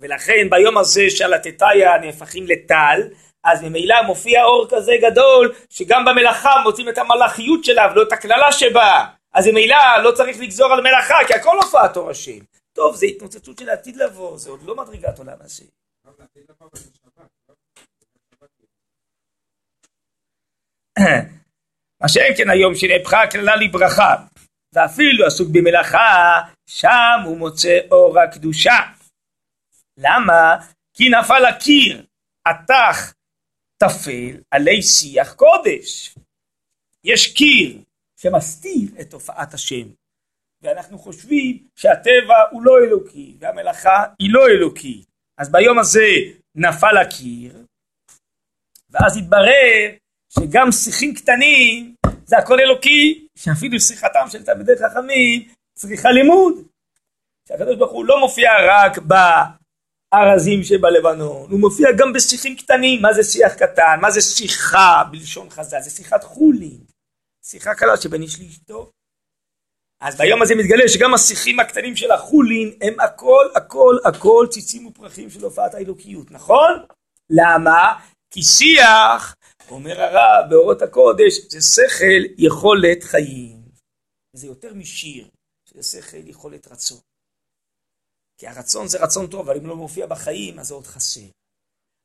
ולכן 0.00 0.50
ביום 0.50 0.78
הזה 0.78 1.10
שהלטטיה 1.10 1.98
נהפכים 1.98 2.46
לטל, 2.46 3.00
אז 3.44 3.62
ממילא 3.62 4.02
מופיע 4.02 4.44
אור 4.44 4.66
כזה 4.70 4.92
גדול, 5.02 5.54
שגם 5.70 6.04
במלאכה 6.04 6.50
מוצאים 6.64 6.88
את 6.88 6.98
המלאכיות 6.98 7.64
שלה 7.64 7.92
ולא 7.92 8.02
את 8.02 8.12
הקללה 8.12 8.52
שבה. 8.52 9.04
אז 9.32 9.46
ממילא 9.46 9.76
לא 10.02 10.12
צריך 10.12 10.40
לגזור 10.40 10.72
על 10.72 10.80
מלאכה, 10.80 11.18
כי 11.26 11.34
הכל 11.34 11.56
הופעת 11.56 11.96
אור 11.96 12.10
השם. 12.10 12.38
טוב, 12.72 12.96
זה 12.96 13.06
התנוצצות 13.06 13.58
של 13.58 13.68
העתיד 13.68 13.96
לבוא, 13.96 14.38
זה 14.38 14.50
עוד 14.50 14.62
לא 14.62 14.76
מדרגת 14.76 15.18
עולם 15.18 15.36
הזה. 15.40 15.64
מה 22.02 22.08
שאין 22.08 22.34
כן 22.36 22.50
היום 22.50 22.74
שנהפכה 22.74 23.22
הקללה 23.22 23.56
לברכה, 23.56 24.16
ואפילו 24.74 25.26
עסוק 25.26 25.48
במלאכה, 25.52 26.40
שם 26.66 27.20
הוא 27.24 27.38
מוצא 27.38 27.78
אור 27.90 28.20
הקדושה. 28.20 28.76
למה? 29.98 30.56
כי 30.94 31.08
נפל 31.08 31.44
הקיר, 31.44 32.06
התח 32.46 33.12
טפל 33.78 34.40
עלי 34.50 34.82
שיח 34.82 35.34
קודש. 35.34 36.14
יש 37.04 37.34
קיר 37.34 37.78
שמסתיר 38.20 38.88
את 39.00 39.10
תופעת 39.10 39.54
השם, 39.54 39.88
ואנחנו 40.62 40.98
חושבים 40.98 41.66
שהטבע 41.76 42.34
הוא 42.50 42.62
לא 42.62 42.78
אלוקי, 42.78 43.36
והמלאכה 43.38 44.04
היא 44.18 44.32
לא 44.32 44.46
אלוקית. 44.46 45.06
אז 45.38 45.52
ביום 45.52 45.78
הזה 45.78 46.08
נפל 46.54 46.96
הקיר, 46.96 47.64
ואז 48.90 49.16
התברר 49.16 49.90
שגם 50.34 50.72
שיחים 50.72 51.14
קטנים 51.14 51.94
זה 52.24 52.38
הכל 52.38 52.60
אלוקי, 52.60 53.26
שאפילו 53.36 53.80
שיחתם 53.80 54.26
של 54.30 54.44
תלמידי 54.44 54.72
חכמים 54.76 55.48
צריכה 55.78 56.10
לימוד. 56.10 56.54
שהקדוש 57.48 57.76
ברוך 57.76 57.92
הוא 57.92 58.04
לא 58.04 58.20
מופיע 58.20 58.50
רק 58.68 58.98
בארזים 60.12 60.62
שבלבנון, 60.62 61.50
הוא 61.50 61.60
מופיע 61.60 61.88
גם 61.98 62.12
בשיחים 62.12 62.56
קטנים. 62.56 63.02
מה 63.02 63.12
זה 63.12 63.24
שיח 63.24 63.54
קטן? 63.54 63.98
מה 64.00 64.10
זה 64.10 64.20
שיחה 64.20 65.02
בלשון 65.10 65.50
חז"ל? 65.50 65.80
זה 65.80 65.90
שיחת 65.90 66.24
חולין. 66.24 66.80
שיחה 67.44 67.74
קלה 67.74 67.96
שבין 67.96 68.22
איש 68.22 68.40
לאשתו. 68.40 68.90
אז 70.00 70.18
ביום 70.18 70.42
הזה 70.42 70.54
מתגלה 70.54 70.88
שגם 70.88 71.14
השיחים 71.14 71.60
הקטנים 71.60 71.96
של 71.96 72.10
החולין 72.10 72.78
הם 72.80 73.00
הכל 73.00 73.46
הכל 73.56 73.96
הכל 74.04 74.46
ציצים 74.50 74.86
ופרחים 74.86 75.30
של 75.30 75.44
הופעת 75.44 75.74
האלוקיות, 75.74 76.30
נכון? 76.30 76.84
למה? 77.30 77.92
כי 78.30 78.42
שיח 78.42 79.34
אומר 79.72 80.00
הרב 80.00 80.50
באורות 80.50 80.82
הקודש, 80.82 81.38
זה 81.48 81.60
שכל 81.60 82.34
יכולת 82.38 83.02
חיים. 83.02 83.62
זה 84.36 84.46
יותר 84.46 84.74
משיר, 84.74 85.28
זה 85.74 85.82
שכל 85.82 86.28
יכולת 86.28 86.68
רצון. 86.68 86.98
כי 88.38 88.46
הרצון 88.46 88.88
זה 88.88 88.98
רצון 89.04 89.26
טוב, 89.26 89.48
אבל 89.48 89.56
אם 89.58 89.66
לא 89.66 89.76
מופיע 89.76 90.06
בחיים, 90.06 90.58
אז 90.58 90.66
זה 90.66 90.74
עוד 90.74 90.86
חסר. 90.86 91.20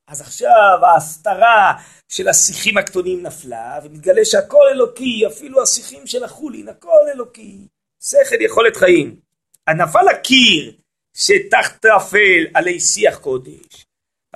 אז 0.07 0.21
עכשיו 0.21 0.79
ההסתרה 0.85 1.73
של 2.11 2.27
השיחים 2.27 2.77
הקטונים 2.77 3.23
נפלה, 3.23 3.79
ומתגלה 3.83 4.25
שהכל 4.25 4.67
אלוקי, 4.71 5.27
אפילו 5.27 5.63
השיחים 5.63 6.07
של 6.07 6.23
החולין, 6.23 6.69
הכל 6.69 7.09
אלוקי. 7.13 7.67
שכל 8.03 8.41
יכולת 8.41 8.75
חיים. 8.75 9.19
הנפל 9.67 10.07
הקיר 10.15 10.77
שתחת 11.17 11.85
אפל 11.85 12.47
עלי 12.53 12.79
שיח 12.79 13.17
קודש, 13.17 13.85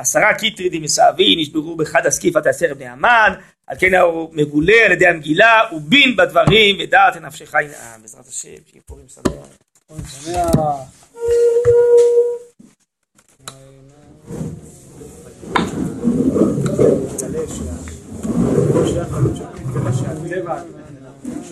עשרה 0.01 0.33
קיטרידים 0.33 0.81
מסעבין 0.81 1.39
נשברו 1.39 1.75
בחד 1.75 2.05
הסקיפת 2.05 2.47
עשר 2.47 2.73
בני 2.73 2.87
המן, 2.87 3.33
על 3.67 3.77
כן 3.79 3.95
הוא 3.95 4.29
מגולה 4.33 4.85
על 4.85 4.91
ידי 4.91 5.07
המגילה, 5.07 5.61
ובין 5.71 6.15
בדברים 6.15 6.77
ודעת 6.79 7.17
נפשך 7.17 7.53
ינעם. 7.53 8.01
בעזרת 8.01 8.27
השם, 8.27 8.39
שיהיה 8.39 8.81
פורים 8.85 9.05
שמח. 9.07 9.23
פורים 9.87 10.03
שמח. 10.05 11.01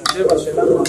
שהטבע 0.05 0.39
שלנו 0.39 0.83